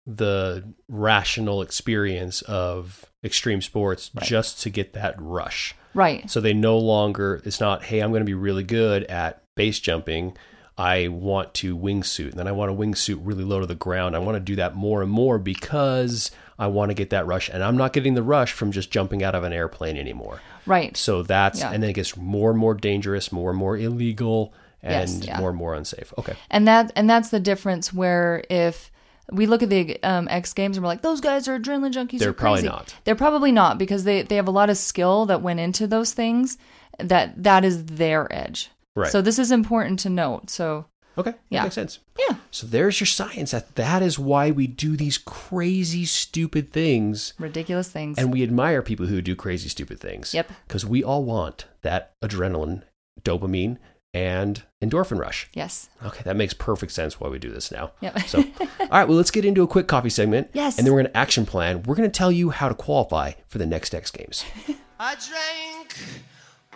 [0.07, 5.75] the rational experience of extreme sports just to get that rush.
[5.95, 6.29] Right.
[6.31, 9.81] So they no longer, it's not, hey, I'm going to be really good at base
[9.81, 10.37] jumping.
[10.77, 14.17] I want to wingsuit, and then I want to wingsuit really low to the ground.
[14.17, 17.49] I want to do that more and more because I want to get that rush,
[17.49, 20.40] and I'm not getting the rush from just jumping out of an airplane anymore.
[20.67, 20.97] Right.
[20.97, 21.71] So that's, Yeah.
[21.71, 25.38] and then it gets more and more dangerous, more and more illegal, and Yes, yeah.
[25.38, 26.12] more and more unsafe.
[26.19, 26.35] Okay.
[26.51, 28.90] and that and that's the difference where if
[29.32, 32.18] we look at the um, X Games and we're like, those guys are adrenaline junkies.
[32.18, 32.94] They're probably crazy." not.
[33.04, 36.12] They're probably not because they they have a lot of skill that went into those
[36.12, 36.58] things.
[36.98, 38.70] That that is their edge.
[38.94, 39.10] Right.
[39.10, 40.50] So this is important to note.
[40.50, 41.32] So Okay.
[41.48, 41.98] yeah, That makes sense.
[42.18, 43.52] yeah, So there's your science.
[43.52, 48.18] That that is why we do these crazy, stupid things, ridiculous things.
[48.18, 50.34] and we admire people who do crazy, stupid things.
[50.34, 50.50] Yep.
[50.66, 52.82] Because we all want that adrenaline,
[53.22, 53.78] dopamine,
[54.14, 55.48] and endorphin rush.
[55.53, 55.90] yes.
[56.05, 57.90] Okay, that makes perfect sense why we do this now.
[58.00, 58.20] Yep.
[58.20, 58.38] So,
[58.81, 60.48] all right, well, let's get into a quick coffee segment.
[60.53, 60.79] Yes.
[60.79, 61.83] And then we're going to action plan.
[61.83, 64.44] We're going to tell you how to qualify for the next X Games.
[65.00, 65.96] I drank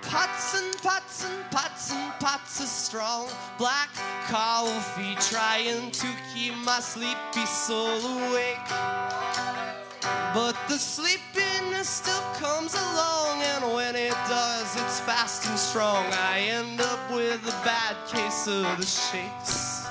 [0.03, 3.89] pots and pots and pots and pots of strong black
[4.27, 9.88] coffee, trying to keep my sleepy soul awake.
[10.35, 16.05] But the sleepiness still comes along, and when it does, it's fast and strong.
[16.13, 19.87] I end up with a bad case of the shakes.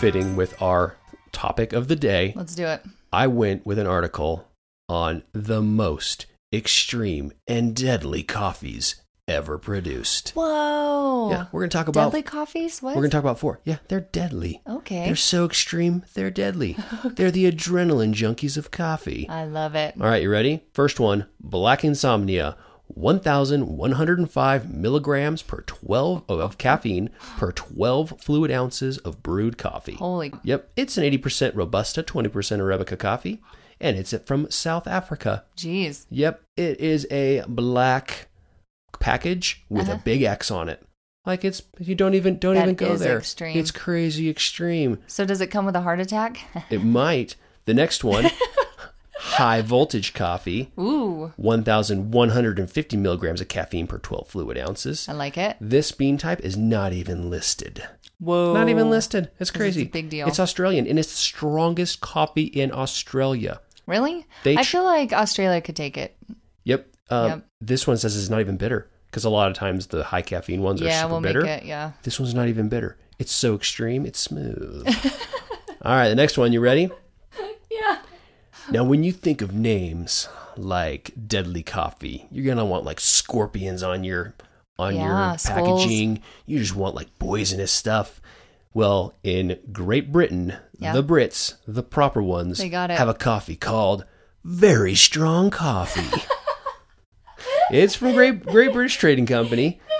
[0.00, 0.96] Fitting with our
[1.32, 2.82] topic of the day, Let's do it.
[3.12, 4.48] I went with an article
[4.88, 10.30] on the most extreme and deadly coffees ever produced.
[10.30, 11.30] Whoa.
[11.30, 12.82] Yeah, we're going to talk about Deadly coffees.
[12.82, 12.94] What?
[12.94, 13.60] We're going to talk about four.
[13.64, 14.60] Yeah, they're deadly.
[14.66, 15.06] okay.
[15.06, 16.76] They're so extreme, they're deadly.
[17.04, 19.28] They're the adrenaline junkies of coffee.
[19.28, 19.94] I love it.
[20.00, 20.64] All right, you ready?
[20.72, 22.56] First one Black Insomnia.
[22.88, 27.08] 1,105 milligrams per 12 oh, of caffeine
[27.38, 29.94] per 12 fluid ounces of brewed coffee.
[29.94, 30.32] Holy.
[30.44, 33.42] Yep, it's an 80% Robusta, 20% Arabica coffee,
[33.80, 35.44] and it's from South Africa.
[35.56, 36.04] Jeez.
[36.10, 38.28] Yep, it is a black
[39.00, 39.98] package with Uh-huh.
[39.98, 40.82] a big X on it.
[41.26, 43.18] Like it's you don't even don't That even go there.
[43.18, 43.56] extreme.
[43.56, 44.98] It's crazy extreme.
[45.06, 46.38] So does it come with a heart attack?
[46.70, 47.36] It might.
[47.64, 48.26] The next one,
[49.16, 55.08] high voltage coffee, Ooh, 1,150 milligrams of caffeine per 12 fluid ounces.
[55.08, 55.56] I like it.
[55.60, 57.82] This bean type is not even listed.
[58.20, 58.52] Whoa.
[58.54, 59.30] Not even listed.
[59.40, 59.82] It's crazy.
[59.82, 60.28] a big deal.
[60.28, 63.60] It's Australian and it's the strongest coffee in Australia.
[63.86, 64.26] Really?
[64.44, 66.16] They I feel like Australia could take it.
[66.64, 66.86] Yep.
[67.10, 67.46] Uh, Yep.
[67.60, 70.62] This one says it's not even bitter because a lot of times the high caffeine
[70.62, 71.42] ones are super we'll bitter.
[71.42, 71.66] make it.
[71.66, 71.92] Yeah.
[72.02, 72.96] This one's not even bitter.
[73.18, 74.86] It's so extreme, it's smooth.
[75.82, 76.52] All right, the next one.
[76.52, 76.90] You ready?
[77.70, 77.98] Yeah.
[78.70, 84.04] Now, when you think of names like Deadly Coffee, you're gonna want like scorpions on
[84.04, 84.34] your
[84.78, 85.82] on Yeah, your skulls.
[85.82, 86.22] packaging.
[86.46, 88.20] You just want like poisonous stuff.
[88.72, 90.92] Well, in Great Britain, Yeah.
[90.92, 92.98] the Brits, the proper ones, They got it.
[92.98, 94.04] have a coffee called
[94.44, 96.22] Very Strong Coffee.
[97.70, 99.80] it's from Great Great British Trading Company.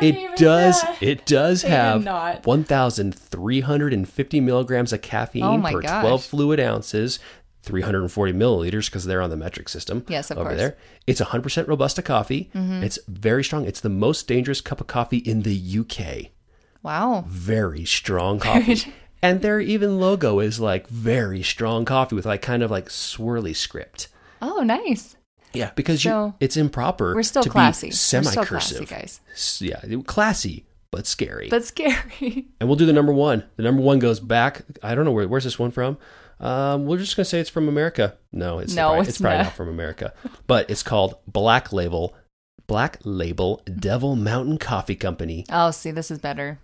[0.00, 0.80] It does.
[1.00, 2.04] It does have
[2.44, 6.02] 1,350 milligrams of caffeine Oh per gosh.
[6.02, 7.18] 12 fluid ounces,
[7.62, 10.04] 340 milliliters because they're on the metric system.
[10.08, 10.60] Yes, of over course.
[10.60, 10.68] Mm-hmm.
[10.68, 10.76] there.
[11.06, 12.50] It's 100% robusta coffee.
[12.54, 13.64] It's very strong.
[13.64, 16.30] It's the most dangerous cup of coffee in the UK.
[16.82, 17.24] Wow.
[17.26, 18.92] Very strong coffee.
[19.20, 23.54] and their even logo is like very strong coffee with like kind of like swirly
[23.56, 24.08] script.
[24.40, 25.16] Oh, nice.
[25.58, 27.14] Yeah, because you, So, it's improper.
[27.14, 27.88] We're still to classy.
[27.88, 28.88] We're still semi-cursive.
[28.88, 29.60] classy, guys.
[29.60, 31.48] Yeah, classy but scary.
[31.50, 32.46] But scary.
[32.60, 33.44] And we'll do the number one.
[33.56, 34.62] The number one goes back.
[34.82, 35.28] I don't know where.
[35.28, 35.98] Where's this one from?
[36.40, 38.16] Um, we're just gonna say it's from America.
[38.32, 39.44] No, it's No, probably, it's probably not.
[39.44, 40.14] not from America.
[40.46, 42.14] But it's called Black Label,
[42.66, 45.44] Black Label Devil Mountain Coffee Company.
[45.50, 46.58] oh, see, this is better.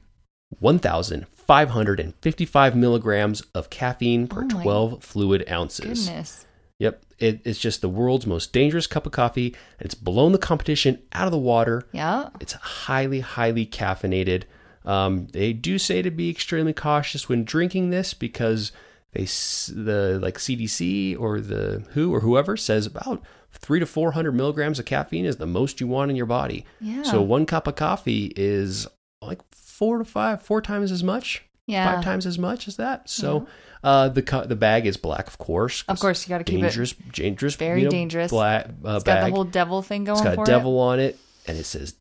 [0.61, 6.07] One thousand five hundred and fifty-five milligrams of caffeine per Oh my twelve fluid ounces.
[6.07, 6.47] Goodness.
[6.85, 9.57] Yep, it, it's just the world's most dangerous cup of coffee.
[9.81, 11.89] It's blown the competition out of the water.
[11.93, 12.29] Yeah.
[12.43, 14.43] It's highly, highly caffeinated.
[14.85, 18.71] Um, they do say to be extremely cautious when drinking this because
[19.13, 24.33] they the like CDC or the WHO or whoever says about three to four hundred
[24.33, 26.67] milligrams of caffeine is the most you want in your body.
[26.83, 27.05] Yeah.
[27.05, 28.87] So one cup of coffee is
[29.23, 31.47] like four to five, four times as much.
[31.67, 31.95] Yeah.
[31.95, 33.09] Five times as much as that.
[33.09, 33.47] So
[33.83, 35.85] uh, the the bag is black, of course.
[35.89, 38.31] Of course, you gotta keep it dangerous, dangerous, very you know, dangerous.
[38.31, 39.21] Black uh, It's bag.
[39.21, 41.95] got the whole devil thing going It's got a devil on it, and it says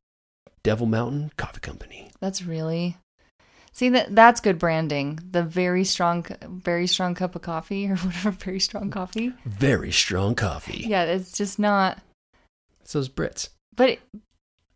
[0.63, 2.09] Devil Mountain Coffee Company.
[2.19, 2.97] That's really.
[3.73, 5.19] See that that's good branding.
[5.31, 9.33] The very strong, very strong cup of coffee or whatever, very strong coffee.
[9.45, 10.85] Very strong coffee.
[10.87, 11.99] Yeah, it's just not.
[12.81, 13.49] It's those Brits.
[13.75, 14.01] But it,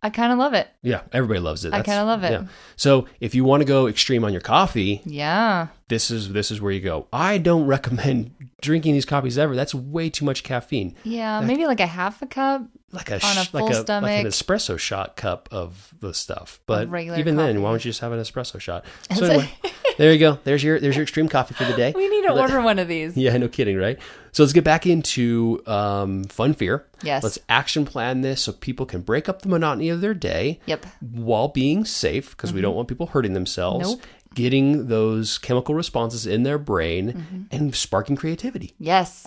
[0.02, 0.68] I kind of love it.
[0.82, 1.72] Yeah, everybody loves it.
[1.74, 2.30] I kinda love it.
[2.32, 2.44] Yeah.
[2.76, 5.68] So if you want to go extreme on your coffee, Yeah.
[5.88, 7.06] this is this is where you go.
[7.12, 8.30] I don't recommend
[8.60, 9.56] drinking these coffees ever.
[9.56, 10.94] That's way too much caffeine.
[11.04, 12.62] Yeah, maybe like a half a cup.
[12.90, 14.08] Like a, a full like a stomach.
[14.08, 16.58] like an espresso shot cup of the stuff.
[16.64, 18.84] But even then, why don't you just have an espresso shot?
[19.14, 19.50] So anyway,
[19.98, 20.38] there you go.
[20.44, 21.92] There's your there's your extreme coffee for the day.
[21.96, 23.14] We need to Let- order one of these.
[23.16, 23.98] Yeah, no kidding, right?
[24.32, 26.86] So let's get back into um, fun fear.
[27.02, 27.22] Yes.
[27.24, 30.86] Let's action plan this so people can break up the monotony of their day Yep.
[31.00, 33.86] while being safe because we don't want people hurting themselves.
[33.86, 34.00] Mm-hmm.
[34.00, 34.06] Nope.
[34.34, 37.42] Getting those chemical responses in their brain Mm-hmm.
[37.50, 38.74] and sparking creativity.
[38.78, 39.26] Yes.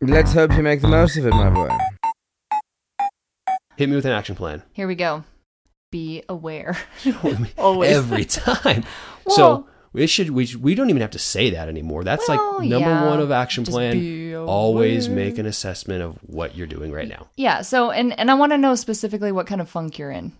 [0.00, 1.68] Let's hope you make the most of it, my boy.
[3.76, 4.62] Hit me with an action plan.
[4.72, 5.24] Here we go.
[5.90, 6.76] Be aware.
[7.58, 7.96] Always.
[7.96, 8.84] Every time.
[9.28, 12.02] Well- so we should we we don't even have to say that anymore.
[12.02, 13.06] That's Well, like number yeah.
[13.06, 14.34] one of action Just plan.
[14.36, 17.26] Always make an assessment of what you're doing right now.
[17.36, 17.60] Yeah.
[17.60, 20.32] So, and and I want to know specifically what kind of funk you're in.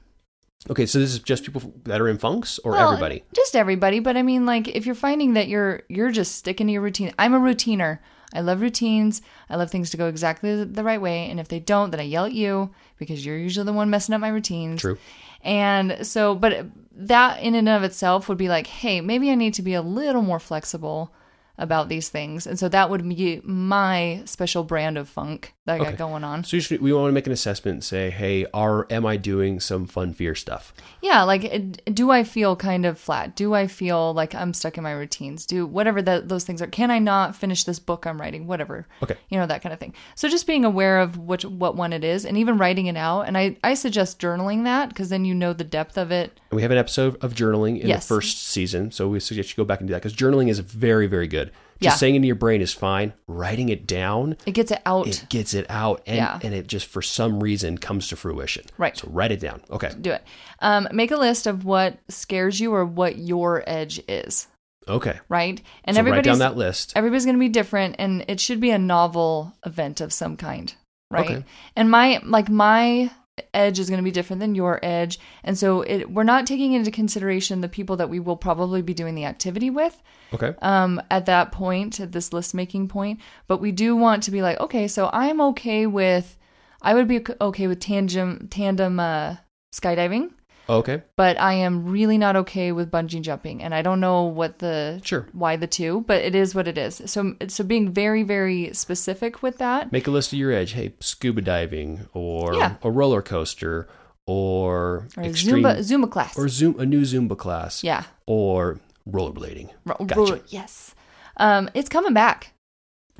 [0.70, 3.24] Okay, so this is just people that are in funks or Well, everybody?
[3.34, 4.00] Just everybody.
[4.00, 7.12] But I mean, like, if you're finding that you're you're just sticking to your routine.
[7.18, 7.98] I'm a routiner.
[8.34, 9.22] I love routines.
[9.48, 11.30] I love things to go exactly the- right way.
[11.30, 14.14] And if they don't, then I yell at you because you're usually the one messing
[14.14, 14.80] up my routines.
[14.80, 14.98] True.
[15.42, 19.54] And so, but that in and of itself would be like, hey, maybe I need
[19.54, 21.12] to be a little more flexible
[21.58, 22.46] about these things.
[22.46, 25.90] And so that would be my special brand of funk that I Okay.
[25.90, 26.44] got going on.
[26.44, 29.16] So you should, we want to make an assessment and say, hey, are am I
[29.16, 30.72] doing some fun fear stuff?
[31.02, 33.34] Yeah, like do I feel kind of flat?
[33.36, 35.44] Do I feel like I'm stuck in my routines?
[35.46, 36.66] Do whatever that those things are.
[36.68, 38.46] Can I not finish this book I'm writing?
[38.46, 38.86] Whatever.
[39.02, 39.16] Okay.
[39.28, 39.94] You know that kind of thing.
[40.14, 43.22] So just being aware of which what one it is, and even writing it out.
[43.22, 46.40] And I I suggest journaling that because then you know the depth of it.
[46.50, 48.04] And we have an episode of journaling in Yes.
[48.06, 50.58] the first season, so we suggest you go back and do that because journaling is
[50.60, 51.50] very, very good.
[51.80, 51.90] Yeah.
[51.90, 53.12] Just saying into your brain is fine.
[53.28, 55.06] Writing it down, It gets it out.
[55.06, 56.38] it gets it out, and Yeah.
[56.42, 58.64] and it just for some reason comes to fruition.
[58.78, 58.96] Right.
[58.96, 59.60] So write it down.
[59.70, 59.92] Okay.
[60.00, 60.24] do it.
[60.60, 64.48] Um, make a list of what scares you or what your edge is.
[64.88, 65.18] Okay.
[65.28, 65.60] Right.
[65.84, 66.94] And so write everybody's down that list.
[66.96, 70.72] everybody's going to be different and it should be a novel event of some kind
[71.10, 71.44] right Okay.
[71.76, 73.10] and my like my
[73.54, 75.18] edge is going to be different than your edge.
[75.44, 78.94] And so it we're not taking into consideration the people that we will probably be
[78.94, 80.00] doing the activity with
[80.32, 80.54] Okay.
[80.62, 83.20] um at that point at this list making point.
[83.46, 86.36] But we do want to be like okay so i'm okay with
[86.82, 89.36] i would be okay with tandem tandem uh
[89.74, 90.30] skydiving
[90.68, 91.02] okay.
[91.16, 95.00] but I am really not okay with bungee jumping, and I don't know what the
[95.04, 95.26] Sure.
[95.32, 97.02] why the two, but it is what it is.
[97.06, 100.72] So so being very very specific with that, Make a list of your edge.
[100.72, 102.74] Hey, scuba diving or Yeah.
[102.82, 103.88] a roller coaster
[104.26, 107.82] or, or extreme Zumba Zumba class, or zoom a new Zumba class.
[107.82, 108.78] yeah, Or
[109.10, 109.70] rollerblading.
[109.86, 110.40] Ro- Gotcha.
[110.48, 110.94] yes,
[111.38, 112.52] um, it's coming back.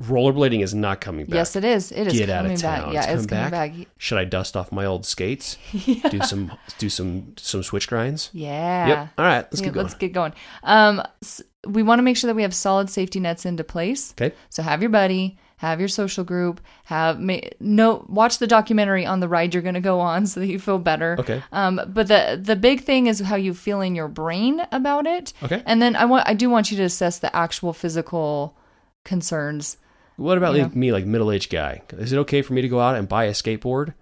[0.03, 1.35] Rollerblading is not coming back.
[1.35, 1.91] Yes, it is.
[1.91, 2.83] It is Get out coming of town.
[2.85, 2.93] back.
[2.93, 3.75] Yeah, it's it's coming back.
[3.75, 3.87] back.
[3.97, 5.57] Should I dust off my old skates?
[6.09, 8.29] Do some do some some switch grinds?
[8.31, 8.87] Yeah.
[8.87, 9.09] Yep.
[9.17, 9.85] All right, let's Yeah, get going.
[9.85, 10.33] Let's get going.
[10.63, 14.13] Um, s- we want to make sure that we have solid safety nets into place.
[14.13, 14.33] Okay.
[14.49, 19.19] So have your buddy, have your social group, have ma- no watch the documentary on
[19.19, 21.17] the ride you're going to go on so that you feel better.
[21.19, 21.43] Okay.
[21.51, 25.33] Um, but the the big thing is how you feel in your brain about it.
[25.43, 25.61] Okay.
[25.65, 28.55] And then I want I do want you to assess the actual physical
[29.03, 29.75] concerns.
[30.19, 31.81] What about like me, like middle aged guy?
[31.93, 33.93] Is it okay for me to go out and buy a skateboard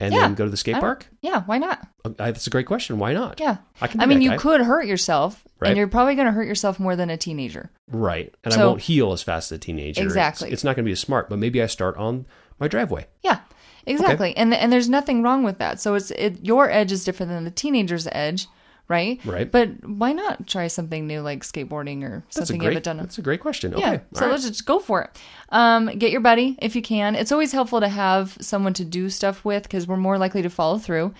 [0.00, 0.20] and Yeah.
[0.22, 1.06] then go to the skate I park?
[1.22, 1.86] Yeah, why not?
[2.04, 2.98] Uh, That's a great question.
[2.98, 3.40] Why not?
[3.40, 3.58] Yeah.
[3.80, 4.00] I can.
[4.00, 4.36] I mean, you guy.
[4.36, 5.68] could hurt yourself, Right.
[5.68, 7.70] and you're probably going to hurt yourself more than a teenager.
[7.90, 10.02] Right, and I won't heal as fast as a teenager.
[10.02, 10.50] Exactly.
[10.50, 12.26] It's, not going to be as smart, but maybe I start on
[12.58, 13.06] my driveway.
[13.22, 13.38] Yeah,
[13.86, 14.36] exactly.
[14.36, 15.80] And and there's nothing wrong with that.
[15.80, 18.46] So it's it, your edge is different than the teenager's edge,
[18.88, 19.20] right?
[19.24, 19.50] Right.
[19.50, 22.98] But why not try something new like skateboarding or That's something you haven't done?
[22.98, 23.74] That's a great question.
[23.76, 23.92] yeah.
[23.92, 24.02] Okay.
[24.14, 24.52] So all let's right.
[24.52, 25.10] just go for it.
[25.50, 27.14] Um, get your buddy if you can.
[27.14, 30.50] It's always helpful to have someone to do stuff with because we're more likely to
[30.50, 31.14] follow through.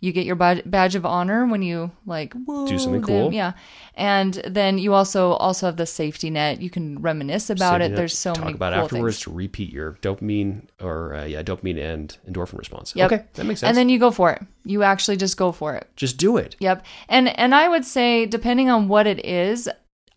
[0.00, 3.08] You get your bad- badge of honor when you like whoa, Do something them.
[3.08, 3.32] cool.
[3.34, 3.52] yeah.
[3.94, 6.60] And then you also also have the safety net.
[6.62, 7.88] You can reminisce about Safety it.
[7.88, 9.24] net, There's so talk many about cool afterwards things.
[9.24, 12.94] to repeat your dopamine or uh, yeah dopamine and endorphin response.
[12.94, 13.12] Yep.
[13.12, 13.68] Okay, that makes sense.
[13.70, 14.42] And then you go for it.
[14.64, 15.88] You actually just go for it.
[15.96, 16.54] just do it.
[16.60, 16.86] Yep.
[17.08, 19.68] And and I would say depending on what it is,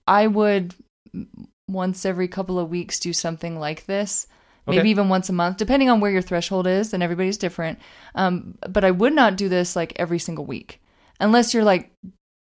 [0.07, 0.75] I would
[1.67, 4.27] once every couple of weeks do something like this.
[4.67, 7.79] Maybe even once a month, depending on where your threshold is, and everybody's different.
[8.15, 10.81] Um, but I would not do this like every single week,
[11.19, 11.91] unless you're like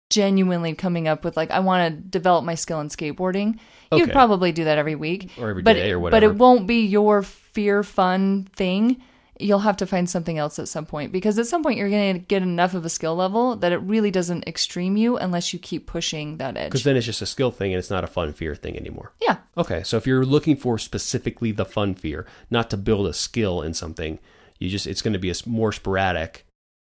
[0.09, 3.59] genuinely coming up with like I want to develop my skill in skateboarding.
[3.91, 6.27] You'd probably do that every week Or every but, day or whatever.
[6.27, 9.01] But it won't be your fear fun thing.
[9.39, 12.13] You'll have to find something else at some point because at some point you're going
[12.13, 15.59] to get enough of a skill level that it really doesn't extreme you unless you
[15.59, 16.71] keep pushing that edge.
[16.71, 19.11] Because then it's just a skill thing and it's not a fun fear thing anymore.
[19.21, 19.37] Yeah.
[19.57, 23.61] Okay, so if you're looking for specifically the fun fear, not to build a skill
[23.61, 24.19] in something,
[24.59, 26.45] you just it's going to be a more sporadic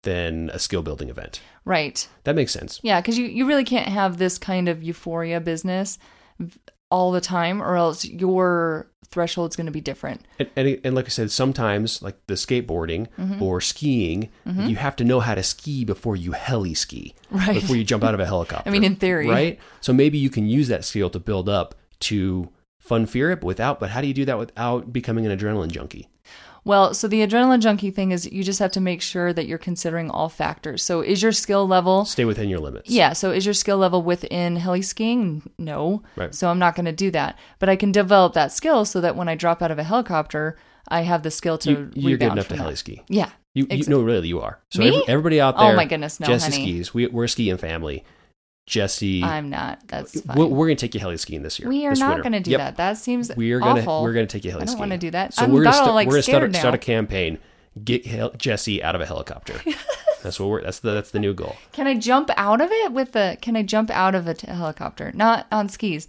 [0.03, 1.41] than a skill building event.
[1.65, 2.07] Right.
[2.23, 2.79] That makes sense.
[2.83, 5.99] Yeah, because you, you really can't have this kind of euphoria business
[6.91, 10.21] all the time, or else your threshold's going to be different.
[10.37, 13.41] And, and, and like I said, sometimes like the skateboarding Mm-hmm.
[13.41, 17.55] or skiing, you have to know how to ski before you heli ski, Right.
[17.55, 18.69] before you jump out of a helicopter.
[18.69, 19.27] I mean, in theory.
[19.27, 19.59] right?
[19.81, 23.79] So maybe you can use that skill to build up to fun fear it without.
[23.79, 26.07] But how do you do that without becoming an adrenaline junkie?
[26.65, 29.57] Well, so the adrenaline junkie thing is you just have to make sure that you're
[29.57, 30.83] considering all factors.
[30.83, 32.89] So is your skill level Stay within your limits.
[32.89, 35.49] Yeah, so is your skill level within heli skiing?
[35.57, 36.03] No.
[36.15, 36.33] Right.
[36.35, 37.37] So I'm not going to do that.
[37.59, 40.57] But I can develop that skill so that when I drop out of a helicopter,
[40.87, 43.01] I have the skill to You, you're good rebound enough to heli ski.
[43.07, 43.29] Yeah.
[43.53, 44.59] You, you Exa- no, really, you are.
[44.69, 44.87] So Me?
[44.89, 45.73] every- everybody out oh there.
[45.73, 46.63] Oh my goodness, no, Jessie honey.
[46.63, 46.93] skis.
[46.93, 48.03] We, we're a skiing family.
[48.69, 49.79] Jessie, I'm not.
[49.87, 50.37] That's fine.
[50.37, 51.67] we're, we're gonna take you heli skiing this year.
[51.67, 52.59] we are not going to do Yep.
[52.59, 52.77] that.
[52.77, 54.03] That seems We are gonna awful.
[54.03, 54.69] we're gonna take you heli skiing.
[54.69, 55.33] I don't wanna do that.
[55.33, 57.39] So I'm we're gonna, got all, like, we're gonna start, start a campaign.
[57.83, 59.59] Get hel- Jessie out of a helicopter.
[60.23, 60.61] that's what we're.
[60.63, 61.55] That's the that's the new goal.
[61.71, 63.37] Can I jump out of it with the?
[63.41, 65.11] Can I jump out of a t- helicopter?
[65.13, 66.07] Not on skis.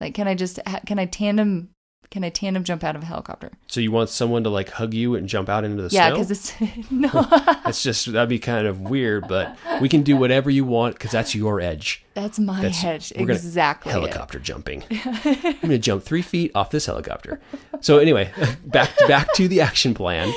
[0.00, 0.58] Like, can I just?
[0.66, 1.70] ha- Can I tandem?
[2.10, 3.50] Can I tandem jump out of a helicopter?
[3.66, 6.14] So you want someone to like hug you and jump out into the Yeah, snow?
[6.16, 7.08] because it's no.
[7.64, 11.10] That's just that'd be kind of weird, but we can do whatever you want because
[11.10, 12.04] that's your edge.
[12.14, 13.90] That's my That's gonna- Exactly.
[13.90, 13.92] it.
[13.94, 14.84] Helicopter jumping.
[15.24, 17.40] I'm gonna jump three feet off this helicopter.
[17.80, 18.30] So anyway,
[18.64, 20.32] back back to the action plan.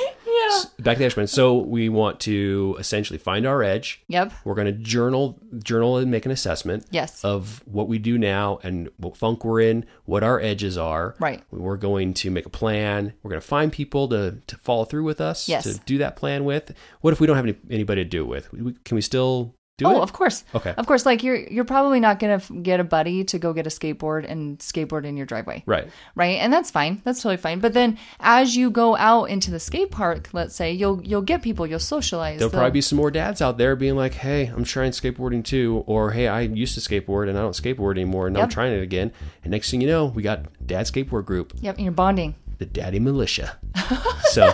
[0.80, 1.26] Back to the plan.
[1.26, 4.02] So we want to essentially find our edge.
[4.08, 4.32] Yep.
[4.44, 6.86] We're gonna journal journal and make an assessment.
[6.90, 7.24] Yes.
[7.24, 11.14] Of what we do now and what funk we're in, what our edges are.
[11.18, 11.42] Right.
[11.50, 13.12] We're going to make a plan.
[13.22, 15.64] We're going to find people to, to follow through with us Yes.
[15.64, 16.74] to do that plan with.
[17.00, 18.84] What if we don't have any, anybody to do it with?
[18.84, 20.02] Can we still do oh, it?
[20.02, 20.44] of course.
[20.54, 20.74] Okay.
[20.76, 21.06] Of course.
[21.06, 24.58] Like you're you're probably not gonna get a buddy to go get a skateboard and
[24.58, 25.88] skateboard in your driveway, Right.
[26.14, 26.36] right?
[26.38, 27.00] And that's fine.
[27.04, 27.60] That's totally fine.
[27.60, 31.40] But then as you go out into the skate park, let's say you'll you'll get
[31.42, 31.66] people.
[31.66, 32.38] You'll socialize.
[32.38, 35.42] There'll they'll- probably be some more dads out there being like, "Hey, I'm trying skateboarding
[35.44, 38.44] too," or "Hey, I used to skateboard and I don't skateboard anymore, and now I'm
[38.48, 38.50] Yep.
[38.50, 39.12] trying it again."
[39.44, 41.76] And next thing you know, we got dad skateboard group, Yep.
[41.76, 42.34] And you're bonding.
[42.58, 43.56] the Daddy Militia.
[44.32, 44.52] so,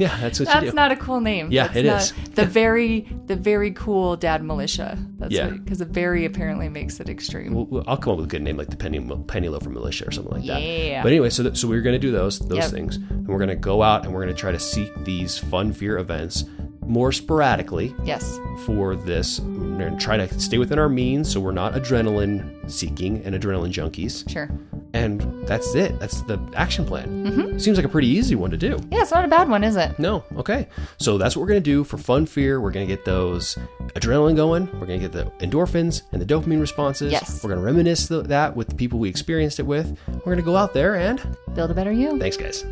[0.04, 0.72] yeah, that's what you That's do.
[0.76, 1.50] not a cool name.
[1.52, 2.12] Yeah, That's it not- is.
[2.34, 4.98] The very the very cool dad militia.
[5.18, 5.50] That's Yeah.
[5.50, 7.52] because the very apparently makes it extreme.
[7.54, 10.10] We'll- I'll come up with a good name like the Penny Penny Loafer Militia or
[10.10, 10.62] something like that.
[10.62, 11.02] Yeah.
[11.02, 12.70] But anyway, so th- so we're going to do those those Yep.
[12.70, 15.36] things, and we're going to go out and we're going to try to seek these
[15.38, 16.44] fun fear events
[16.90, 18.38] more sporadically yes.
[18.66, 19.38] for this.
[19.40, 23.34] We're going to try to stay within our means, so we're not adrenaline seeking and
[23.34, 24.28] adrenaline junkies.
[24.28, 24.50] Sure.
[24.92, 25.98] And that's it.
[26.00, 27.24] That's the action plan.
[27.24, 27.58] Mm-hmm.
[27.58, 28.76] Seems like a pretty easy one to do.
[28.90, 29.96] Yeah, it's not a bad one, is it?
[30.00, 30.66] No, okay.
[30.98, 32.60] So that's what we're gonna do for fun fear.
[32.60, 33.56] We're gonna get those
[33.94, 34.66] adrenaline going.
[34.80, 37.12] We're gonna get the endorphins and the dopamine responses.
[37.12, 37.44] Yes.
[37.44, 39.96] We're gonna reminisce th- that with the people we experienced it with.
[40.08, 41.22] We're gonna go out there and
[41.54, 42.18] Build a better you.
[42.18, 42.64] thanks, guys.